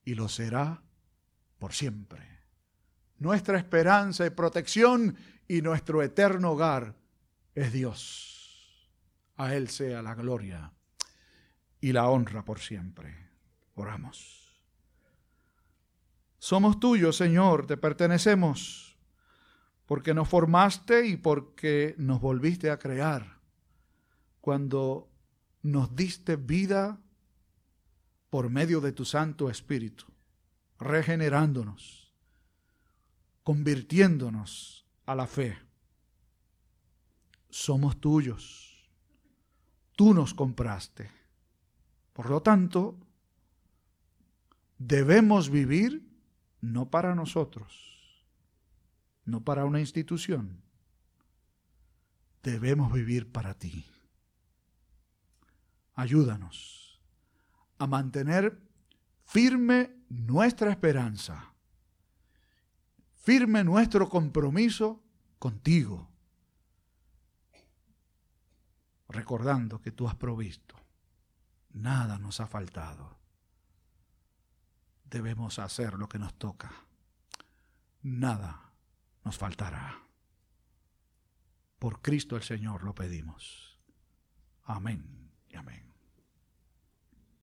y 0.04 0.16
lo 0.16 0.28
será 0.28 0.82
por 1.60 1.74
siempre. 1.74 2.28
Nuestra 3.20 3.60
esperanza 3.60 4.26
y 4.26 4.32
protección 4.32 5.16
y 5.48 5.62
nuestro 5.62 6.02
eterno 6.02 6.54
hogar 6.54 6.96
es 7.54 7.72
Dios. 7.72 8.90
A 9.38 9.54
Él 9.54 9.70
sea 9.70 10.02
la 10.02 10.16
gloria 10.16 10.74
y 11.80 11.92
la 11.92 12.10
honra 12.10 12.44
por 12.44 12.60
siempre. 12.60 13.16
Oramos. 13.76 14.45
Somos 16.46 16.80
tuyos, 16.80 17.18
Señor, 17.18 17.66
te 17.66 17.76
pertenecemos, 17.76 18.96
porque 19.88 20.14
nos 20.14 20.30
formaste 20.30 21.08
y 21.08 21.18
porque 21.18 21.96
nos 21.98 22.22
volviste 22.22 22.70
a 22.70 22.78
crear. 22.78 23.40
Cuando 24.42 25.10
nos 25.64 25.96
diste 25.96 26.36
vida 26.36 27.02
por 28.30 28.52
medio 28.52 28.80
de 28.80 28.92
tu 28.92 29.06
Santo 29.06 29.50
Espíritu, 29.50 30.06
regenerándonos, 30.78 32.14
convirtiéndonos 33.44 34.86
a 35.08 35.16
la 35.16 35.26
fe. 35.26 35.58
Somos 37.50 38.00
tuyos. 38.00 38.88
Tú 39.96 40.14
nos 40.14 40.36
compraste. 40.36 41.10
Por 42.14 42.30
lo 42.30 42.44
tanto, 42.44 43.00
debemos 44.78 45.50
vivir 45.50 46.14
no 46.66 46.90
para 46.90 47.14
nosotros, 47.14 48.26
no 49.24 49.44
para 49.44 49.66
una 49.66 49.80
institución. 49.80 50.64
Debemos 52.42 52.92
vivir 52.92 53.32
para 53.32 53.54
ti. 53.54 53.86
Ayúdanos 55.94 57.00
a 57.78 57.88
mantener 57.88 58.60
firme 59.24 59.96
nuestra 60.10 60.72
esperanza, 60.72 61.54
firme 63.14 63.64
nuestro 63.64 64.10
compromiso 64.10 65.04
contigo, 65.40 66.10
recordando 69.08 69.80
que 69.82 69.92
tú 69.92 70.08
has 70.08 70.16
provisto, 70.16 70.76
nada 71.74 72.18
nos 72.18 72.40
ha 72.40 72.48
faltado. 72.48 73.25
Debemos 75.10 75.60
hacer 75.60 75.94
lo 75.94 76.10
que 76.10 76.20
nos 76.20 76.34
toca, 76.34 76.72
nada 78.02 78.74
nos 79.24 79.38
faltará. 79.38 80.02
Por 81.80 82.02
Cristo 82.02 82.36
el 82.36 82.44
Señor 82.44 82.84
lo 82.84 82.96
pedimos. 82.96 83.80
Amén 84.64 85.32
y 85.48 85.56
amén. 85.56 85.95